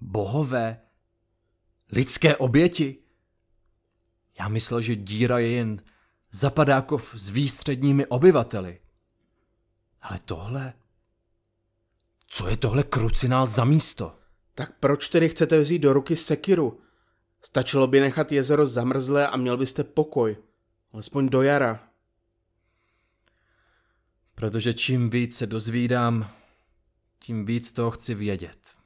Bohové. 0.00 0.80
Lidské 1.92 2.36
oběti. 2.36 3.03
Já 4.38 4.48
myslel, 4.48 4.80
že 4.80 4.96
díra 4.96 5.38
je 5.38 5.50
jen 5.50 5.82
zapadákov 6.30 7.14
s 7.14 7.30
výstředními 7.30 8.06
obyvateli. 8.06 8.80
Ale 10.00 10.18
tohle? 10.24 10.72
Co 12.26 12.48
je 12.48 12.56
tohle 12.56 12.82
krucinál 12.82 13.46
za 13.46 13.64
místo? 13.64 14.18
Tak 14.54 14.78
proč 14.78 15.08
tedy 15.08 15.28
chcete 15.28 15.58
vzít 15.58 15.78
do 15.78 15.92
ruky 15.92 16.16
sekiru? 16.16 16.80
Stačilo 17.42 17.86
by 17.86 18.00
nechat 18.00 18.32
jezero 18.32 18.66
zamrzlé 18.66 19.28
a 19.28 19.36
měl 19.36 19.56
byste 19.56 19.84
pokoj. 19.84 20.36
Alespoň 20.92 21.28
do 21.28 21.42
jara. 21.42 21.88
Protože 24.34 24.74
čím 24.74 25.10
víc 25.10 25.36
se 25.36 25.46
dozvídám, 25.46 26.30
tím 27.18 27.44
víc 27.44 27.72
toho 27.72 27.90
chci 27.90 28.14
vědět. 28.14 28.76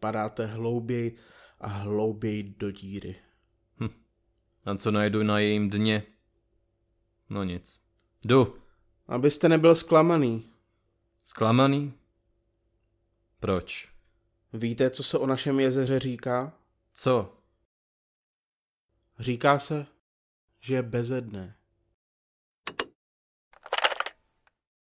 Padáte 0.00 0.46
hlouběji 0.46 1.16
a 1.60 1.68
hlouběji 1.68 2.42
do 2.42 2.70
díry. 2.70 3.16
A 4.64 4.74
co 4.74 4.90
najdu 4.90 5.22
na 5.22 5.38
jejím 5.38 5.70
dně? 5.70 6.02
No 7.30 7.44
nic. 7.44 7.80
Jdu. 8.24 8.58
Abyste 9.06 9.48
nebyl 9.48 9.74
zklamaný. 9.74 10.50
Zklamaný? 11.22 11.92
Proč? 13.40 13.88
Víte, 14.52 14.90
co 14.90 15.02
se 15.02 15.18
o 15.18 15.26
našem 15.26 15.60
jezeře 15.60 15.98
říká? 15.98 16.52
Co? 16.92 17.36
Říká 19.18 19.58
se, 19.58 19.86
že 20.60 20.74
je 20.74 20.82
bezedné. 20.82 21.56